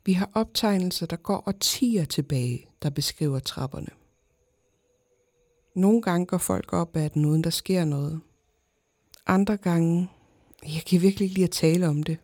Vi 0.06 0.14
har 0.14 0.30
optegnelser, 0.34 1.06
der 1.06 1.16
går 1.16 1.44
årtier 1.48 2.06
tilbage, 2.06 2.68
der 2.82 2.90
beskriver 2.90 3.40
trapperne. 3.40 3.90
Nogle 5.76 6.02
gange 6.02 6.26
går 6.26 6.38
folk 6.38 6.74
op 6.74 6.96
ad 6.96 7.10
den, 7.10 7.26
uden 7.26 7.44
der 7.44 7.50
sker 7.50 7.86
noget. 7.86 8.22
Andre 9.26 9.58
gange 9.58 10.10
jeg 10.64 10.84
kan 10.88 11.02
virkelig 11.02 11.26
ikke 11.26 11.36
lide 11.36 11.48
at 11.48 11.52
tale 11.52 11.88
om 11.88 12.04
det. 12.04 12.18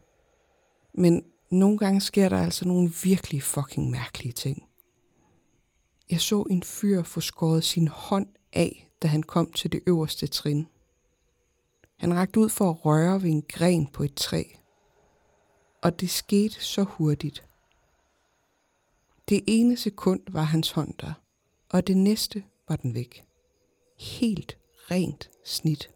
Men 0.94 1.24
nogle 1.52 1.78
gange 1.78 2.02
sker 2.02 2.30
der 2.30 2.38
altså 2.38 2.68
nogle 2.68 2.92
virkelig 3.04 3.44
fucking 3.44 3.90
mærkelige 3.90 4.34
ting. 4.34 4.70
Jeg 6.10 6.22
så 6.22 6.42
en 6.42 6.64
fyr 6.64 7.04
få 7.04 7.22
skåret 7.22 7.64
sin 7.64 7.88
hånd 7.88 8.28
af, 8.54 8.90
da 9.02 9.08
han 9.08 9.24
kom 9.24 9.52
til 9.52 9.72
det 9.72 9.82
øverste 9.88 10.28
trin. 10.28 10.68
Han 11.98 12.14
rakte 12.14 12.40
ud 12.40 12.50
for 12.50 12.70
at 12.70 12.86
røre 12.86 13.22
ved 13.22 13.30
en 13.30 13.44
gren 13.48 13.88
på 13.88 14.04
et 14.04 14.16
træ. 14.16 14.44
Og 15.84 16.00
det 16.00 16.10
skete 16.10 16.64
så 16.64 16.84
hurtigt. 16.84 17.46
Det 19.30 19.44
ene 19.48 19.78
sekund 19.78 20.22
var 20.28 20.42
hans 20.42 20.72
hånd 20.72 20.94
der, 21.02 21.14
og 21.70 21.88
det 21.88 21.98
næste 21.98 22.44
var 22.70 22.76
den 22.76 22.94
væk. 22.94 23.26
Helt 24.00 24.58
rent 24.92 25.30
snit. 25.46 25.92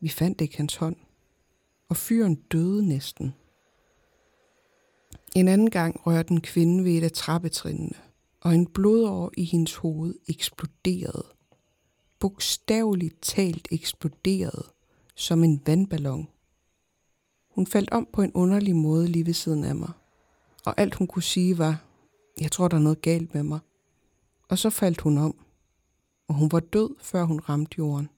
Vi 0.00 0.08
fandt 0.08 0.40
ikke 0.40 0.56
hans 0.56 0.76
hånd, 0.76 0.96
og 1.88 1.96
fyren 1.96 2.34
døde 2.34 2.88
næsten. 2.88 3.34
En 5.36 5.48
anden 5.48 5.70
gang 5.70 6.06
rørte 6.06 6.32
en 6.32 6.40
kvinde 6.40 6.84
ved 6.84 6.92
et 6.92 7.04
af 7.04 7.12
trappetrinene, 7.12 7.94
og 8.40 8.54
en 8.54 8.66
blodår 8.66 9.32
i 9.36 9.44
hendes 9.44 9.74
hoved 9.74 10.14
eksploderede. 10.28 11.26
Bogstaveligt 12.18 13.22
talt 13.22 13.68
eksploderede, 13.70 14.64
som 15.14 15.44
en 15.44 15.62
vandballon. 15.66 16.28
Hun 17.50 17.66
faldt 17.66 17.90
om 17.90 18.08
på 18.12 18.22
en 18.22 18.32
underlig 18.32 18.76
måde 18.76 19.08
lige 19.08 19.26
ved 19.26 19.32
siden 19.32 19.64
af 19.64 19.76
mig, 19.76 19.90
og 20.64 20.80
alt 20.80 20.94
hun 20.94 21.06
kunne 21.06 21.22
sige 21.22 21.58
var, 21.58 21.84
jeg 22.40 22.52
tror, 22.52 22.68
der 22.68 22.76
er 22.76 22.80
noget 22.80 23.02
galt 23.02 23.34
med 23.34 23.42
mig. 23.42 23.60
Og 24.48 24.58
så 24.58 24.70
faldt 24.70 25.00
hun 25.00 25.18
om, 25.18 25.36
og 26.28 26.34
hun 26.34 26.52
var 26.52 26.60
død, 26.60 26.90
før 27.00 27.24
hun 27.24 27.40
ramte 27.40 27.74
jorden. 27.78 28.08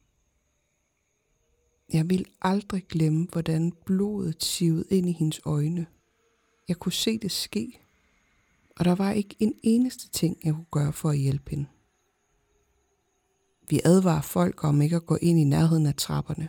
Jeg 1.92 2.10
vil 2.10 2.24
aldrig 2.42 2.86
glemme, 2.88 3.26
hvordan 3.32 3.72
blodet 3.86 4.44
sivede 4.44 4.84
ind 4.90 5.08
i 5.08 5.12
hendes 5.12 5.40
øjne. 5.44 5.86
Jeg 6.68 6.76
kunne 6.76 6.92
se 6.92 7.18
det 7.18 7.30
ske, 7.30 7.80
og 8.76 8.84
der 8.84 8.94
var 8.94 9.12
ikke 9.12 9.36
en 9.38 9.54
eneste 9.62 10.08
ting, 10.08 10.38
jeg 10.44 10.54
kunne 10.54 10.66
gøre 10.70 10.92
for 10.92 11.10
at 11.10 11.18
hjælpe 11.18 11.50
hende. 11.50 11.66
Vi 13.68 13.80
advarer 13.84 14.22
folk 14.22 14.64
om 14.64 14.82
ikke 14.82 14.96
at 14.96 15.06
gå 15.06 15.16
ind 15.22 15.38
i 15.38 15.44
nærheden 15.44 15.86
af 15.86 15.94
trapperne, 15.94 16.48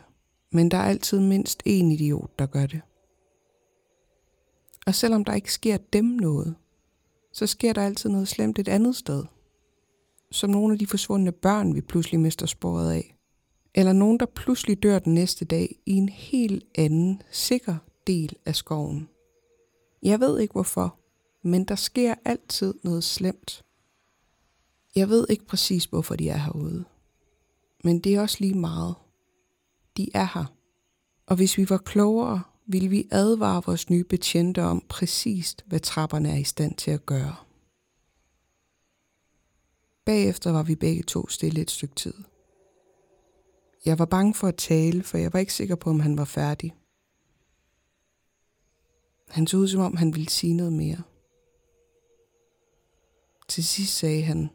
men 0.51 0.71
der 0.71 0.77
er 0.77 0.89
altid 0.89 1.19
mindst 1.19 1.63
én 1.67 1.93
idiot, 1.93 2.39
der 2.39 2.45
gør 2.45 2.65
det. 2.65 2.81
Og 4.85 4.95
selvom 4.95 5.25
der 5.25 5.33
ikke 5.33 5.53
sker 5.53 5.77
dem 5.77 6.05
noget, 6.05 6.55
så 7.33 7.47
sker 7.47 7.73
der 7.73 7.85
altid 7.85 8.09
noget 8.09 8.27
slemt 8.27 8.59
et 8.59 8.67
andet 8.67 8.95
sted. 8.95 9.23
Som 10.31 10.49
nogle 10.49 10.73
af 10.73 10.79
de 10.79 10.87
forsvundne 10.87 11.31
børn, 11.31 11.75
vi 11.75 11.81
pludselig 11.81 12.19
mister 12.19 12.45
sporet 12.45 12.91
af 12.91 13.15
eller 13.75 13.93
nogen, 13.93 14.19
der 14.19 14.25
pludselig 14.25 14.83
dør 14.83 14.99
den 14.99 15.13
næste 15.13 15.45
dag 15.45 15.75
i 15.85 15.91
en 15.91 16.09
helt 16.09 16.63
anden, 16.75 17.21
sikker 17.31 17.77
del 18.07 18.35
af 18.45 18.55
skoven. 18.55 19.09
Jeg 20.03 20.19
ved 20.19 20.39
ikke 20.39 20.51
hvorfor, 20.51 20.99
men 21.43 21.65
der 21.65 21.75
sker 21.75 22.15
altid 22.25 22.73
noget 22.83 23.03
slemt. 23.03 23.65
Jeg 24.95 25.09
ved 25.09 25.25
ikke 25.29 25.45
præcis, 25.45 25.85
hvorfor 25.85 26.15
de 26.15 26.29
er 26.29 26.37
herude. 26.37 26.85
Men 27.83 27.99
det 27.99 28.15
er 28.15 28.21
også 28.21 28.37
lige 28.39 28.59
meget. 28.59 28.95
De 29.97 30.09
er 30.13 30.27
her. 30.33 30.45
Og 31.25 31.35
hvis 31.35 31.57
vi 31.57 31.69
var 31.69 31.77
klogere, 31.77 32.41
ville 32.65 32.89
vi 32.89 33.07
advare 33.11 33.63
vores 33.65 33.89
nye 33.89 34.03
betjente 34.03 34.63
om 34.63 34.85
præcist, 34.89 35.63
hvad 35.67 35.79
trapperne 35.79 36.31
er 36.31 36.37
i 36.37 36.43
stand 36.43 36.75
til 36.75 36.91
at 36.91 37.05
gøre. 37.05 37.35
Bagefter 40.05 40.51
var 40.51 40.63
vi 40.63 40.75
begge 40.75 41.03
to 41.03 41.27
stille 41.27 41.61
et 41.61 41.71
stykke 41.71 41.95
tid. 41.95 42.13
Jeg 43.85 43.99
var 43.99 44.05
bange 44.05 44.33
for 44.33 44.47
at 44.47 44.55
tale, 44.55 45.03
for 45.03 45.17
jeg 45.17 45.33
var 45.33 45.39
ikke 45.39 45.53
sikker 45.53 45.75
på, 45.75 45.89
om 45.89 45.99
han 45.99 46.17
var 46.17 46.25
færdig. 46.25 46.75
Han 49.29 49.47
så 49.47 49.57
ud, 49.57 49.67
som 49.67 49.81
om 49.81 49.97
han 49.97 50.13
ville 50.13 50.29
sige 50.29 50.53
noget 50.53 50.73
mere. 50.73 51.01
Til 53.47 53.63
sidst 53.63 53.97
sagde 53.97 54.23
han, 54.23 54.49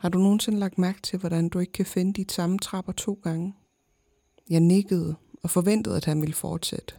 har 0.00 0.08
du 0.08 0.18
nogensinde 0.18 0.58
lagt 0.58 0.78
mærke 0.78 1.02
til, 1.02 1.18
hvordan 1.18 1.48
du 1.48 1.58
ikke 1.58 1.72
kan 1.72 1.86
finde 1.86 2.12
dit 2.12 2.32
samme 2.32 2.58
trapper 2.58 2.92
to 2.92 3.20
gange? 3.22 3.54
Jeg 4.50 4.60
nikkede 4.60 5.16
og 5.42 5.50
forventede, 5.50 5.96
at 5.96 6.04
han 6.04 6.20
ville 6.20 6.34
fortsætte. 6.34 6.94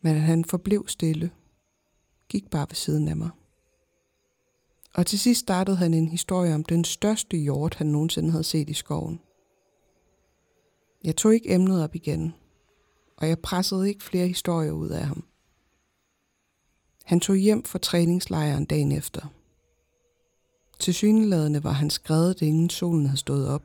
Men 0.00 0.16
han 0.16 0.44
forblev 0.44 0.88
stille, 0.88 1.30
gik 2.28 2.50
bare 2.50 2.66
ved 2.68 2.74
siden 2.74 3.08
af 3.08 3.16
mig. 3.16 3.30
Og 4.94 5.06
til 5.06 5.18
sidst 5.18 5.40
startede 5.40 5.76
han 5.76 5.94
en 5.94 6.08
historie 6.08 6.54
om 6.54 6.64
den 6.64 6.84
største 6.84 7.36
hjort, 7.36 7.74
han 7.74 7.86
nogensinde 7.86 8.30
havde 8.30 8.44
set 8.44 8.70
i 8.70 8.74
skoven. 8.74 9.20
Jeg 11.04 11.16
tog 11.16 11.34
ikke 11.34 11.54
emnet 11.54 11.84
op 11.84 11.94
igen, 11.94 12.34
og 13.16 13.28
jeg 13.28 13.38
pressede 13.38 13.88
ikke 13.88 14.04
flere 14.04 14.28
historier 14.28 14.72
ud 14.72 14.88
af 14.88 15.06
ham. 15.06 15.24
Han 17.04 17.20
tog 17.20 17.36
hjem 17.36 17.64
fra 17.64 17.78
træningslejren 17.78 18.64
dagen 18.64 18.92
efter. 18.92 19.26
Til 20.78 20.94
syneladende 20.94 21.64
var 21.64 21.72
han 21.72 21.90
skrevet, 21.90 22.42
inden 22.42 22.70
solen 22.70 23.06
havde 23.06 23.18
stået 23.18 23.48
op. 23.48 23.62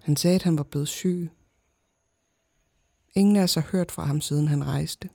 Han 0.00 0.16
sagde, 0.16 0.34
at 0.34 0.42
han 0.42 0.58
var 0.58 0.62
blevet 0.62 0.88
syg. 0.88 1.30
Ingen 3.14 3.36
af 3.36 3.42
os 3.42 3.54
har 3.54 3.68
hørt 3.72 3.92
fra 3.92 4.04
ham, 4.04 4.20
siden 4.20 4.48
han 4.48 4.66
rejste. 4.66 5.08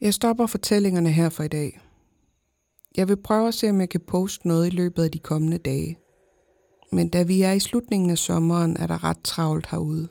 Jeg 0.00 0.14
stopper 0.14 0.46
fortællingerne 0.46 1.12
her 1.12 1.28
for 1.28 1.42
i 1.42 1.48
dag. 1.48 1.80
Jeg 2.96 3.08
vil 3.08 3.16
prøve 3.16 3.48
at 3.48 3.54
se, 3.54 3.70
om 3.70 3.80
jeg 3.80 3.88
kan 3.88 4.00
poste 4.00 4.48
noget 4.48 4.66
i 4.66 4.70
løbet 4.70 5.04
af 5.04 5.10
de 5.10 5.18
kommende 5.18 5.58
dage. 5.58 5.98
Men 6.92 7.08
da 7.08 7.22
vi 7.22 7.42
er 7.42 7.52
i 7.52 7.60
slutningen 7.60 8.10
af 8.10 8.18
sommeren, 8.18 8.76
er 8.76 8.86
der 8.86 9.04
ret 9.04 9.22
travlt 9.24 9.66
herude. 9.70 10.08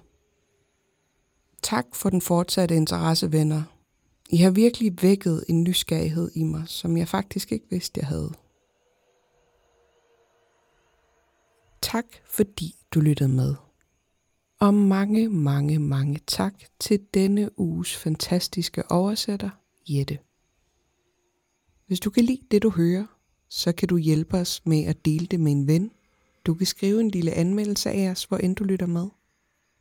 Tak 1.62 1.86
for 1.94 2.10
den 2.10 2.22
fortsatte 2.22 2.76
interesse, 2.76 3.32
venner. 3.32 3.64
I 4.30 4.38
har 4.38 4.52
virkelig 4.52 5.02
vækket 5.02 5.44
en 5.48 5.64
nysgerrighed 5.64 6.32
i 6.36 6.44
mig, 6.44 6.64
som 6.68 6.98
jeg 6.98 7.08
faktisk 7.08 7.52
ikke 7.52 7.66
vidste, 7.70 8.00
jeg 8.00 8.08
havde. 8.08 8.32
Tak 11.82 12.06
fordi 12.26 12.76
du 12.94 13.00
lyttede 13.00 13.30
med. 13.30 13.56
Og 14.60 14.74
mange, 14.74 15.30
mange, 15.30 15.80
mange 15.80 16.20
tak 16.28 16.54
til 16.80 17.00
denne 17.14 17.60
uges 17.60 17.96
fantastiske 17.96 18.92
oversætter, 18.92 19.50
Jette. 19.90 20.20
Hvis 21.88 22.00
du 22.00 22.10
kan 22.10 22.24
lide 22.24 22.42
det, 22.52 22.64
du 22.64 22.70
hører, 22.70 23.06
så 23.50 23.72
kan 23.72 23.88
du 23.88 23.98
hjælpe 23.98 24.38
os 24.38 24.66
med 24.66 24.84
at 24.84 25.06
dele 25.06 25.26
det 25.26 25.40
med 25.40 25.52
en 25.52 25.68
ven. 25.68 25.92
Du 26.50 26.54
kan 26.54 26.68
skrive 26.68 27.00
en 27.00 27.10
lille 27.10 27.32
anmeldelse 27.32 27.91
af 27.91 28.10
os, 28.10 28.24
hvor 28.24 28.38
end 28.38 28.56
du 28.56 28.64
lytter 28.64 28.86
med. 28.86 29.08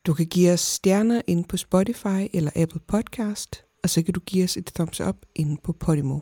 Du 0.07 0.15
kan 0.15 0.27
give 0.27 0.53
os 0.53 0.61
stjerner 0.61 1.23
ind 1.27 1.45
på 1.45 1.57
Spotify 1.57 2.29
eller 2.33 2.51
Apple 2.57 2.81
Podcast, 2.89 3.65
og 3.83 3.91
så 3.91 4.03
kan 4.03 4.15
du 4.15 4.21
give 4.21 4.45
os 4.45 4.57
et 4.57 4.67
thumbs 4.75 5.01
up 5.01 5.17
inde 5.35 5.61
på 5.63 5.73
Podimo. 5.73 6.21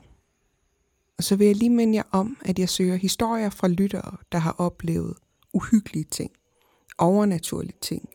Og 1.19 1.25
så 1.25 1.37
vil 1.37 1.47
jeg 1.47 1.57
lige 1.57 1.71
minde 1.71 1.97
jer 1.97 2.03
om, 2.13 2.37
at 2.45 2.59
jeg 2.59 2.69
søger 2.69 2.97
historier 2.97 3.51
fra 3.51 3.69
lyttere, 3.69 4.17
der 4.33 4.39
har 4.39 4.53
oplevet 4.59 5.15
uhyggelige 5.53 6.07
ting, 6.11 6.31
overnaturlige 6.99 7.79
ting, 7.81 8.09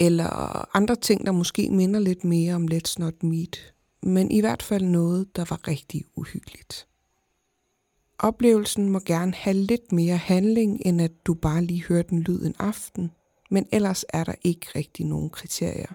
eller 0.00 0.76
andre 0.76 0.96
ting, 0.96 1.26
der 1.26 1.32
måske 1.32 1.70
minder 1.70 2.00
lidt 2.00 2.24
mere 2.24 2.54
om 2.54 2.68
Let's 2.72 2.94
Not 2.98 3.22
Meet, 3.22 3.74
men 4.02 4.30
i 4.30 4.40
hvert 4.40 4.62
fald 4.62 4.84
noget, 4.84 5.36
der 5.36 5.44
var 5.50 5.68
rigtig 5.68 6.04
uhyggeligt. 6.16 6.86
Oplevelsen 8.22 8.88
må 8.88 8.98
gerne 8.98 9.34
have 9.34 9.56
lidt 9.56 9.92
mere 9.92 10.16
handling, 10.16 10.82
end 10.86 11.02
at 11.02 11.12
du 11.26 11.34
bare 11.34 11.64
lige 11.64 11.84
hører 11.84 12.02
den 12.02 12.20
lyd 12.20 12.42
en 12.44 12.54
aften, 12.58 13.10
men 13.50 13.66
ellers 13.72 14.04
er 14.08 14.24
der 14.24 14.34
ikke 14.42 14.66
rigtig 14.74 15.06
nogen 15.06 15.30
kriterier. 15.30 15.92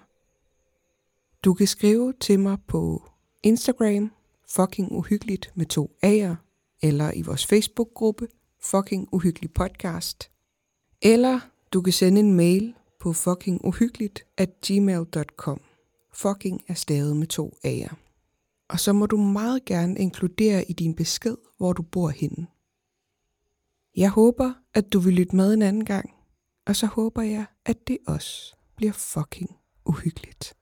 Du 1.44 1.54
kan 1.54 1.66
skrive 1.66 2.12
til 2.20 2.40
mig 2.40 2.58
på 2.66 3.02
Instagram, 3.42 4.10
fucking 4.48 4.92
uhyggeligt 4.92 5.52
med 5.54 5.66
to 5.66 5.90
A'er, 6.04 6.34
eller 6.82 7.12
i 7.12 7.22
vores 7.22 7.46
Facebook-gruppe, 7.46 8.28
fucking 8.60 9.08
uhyggelig 9.12 9.52
podcast. 9.52 10.30
Eller 11.02 11.40
du 11.72 11.80
kan 11.80 11.92
sende 11.92 12.20
en 12.20 12.32
mail 12.32 12.74
på 13.00 13.12
fuckinguhyggeligt 13.12 14.24
at 14.36 14.50
gmail.com. 14.66 15.60
Fucking 16.14 16.62
er 16.68 16.74
stavet 16.74 17.16
med 17.16 17.26
to 17.26 17.58
A'er. 17.66 18.07
Og 18.68 18.80
så 18.80 18.92
må 18.92 19.06
du 19.06 19.16
meget 19.16 19.64
gerne 19.64 19.98
inkludere 19.98 20.70
i 20.70 20.72
din 20.72 20.94
besked, 20.94 21.36
hvor 21.56 21.72
du 21.72 21.82
bor 21.82 22.08
henne. 22.08 22.46
Jeg 23.96 24.10
håber, 24.10 24.52
at 24.74 24.92
du 24.92 24.98
vil 24.98 25.14
lytte 25.14 25.36
med 25.36 25.54
en 25.54 25.62
anden 25.62 25.84
gang, 25.84 26.10
og 26.66 26.76
så 26.76 26.86
håber 26.86 27.22
jeg, 27.22 27.46
at 27.64 27.88
det 27.88 27.98
også 28.06 28.56
bliver 28.76 28.92
fucking 28.92 29.56
uhyggeligt. 29.84 30.57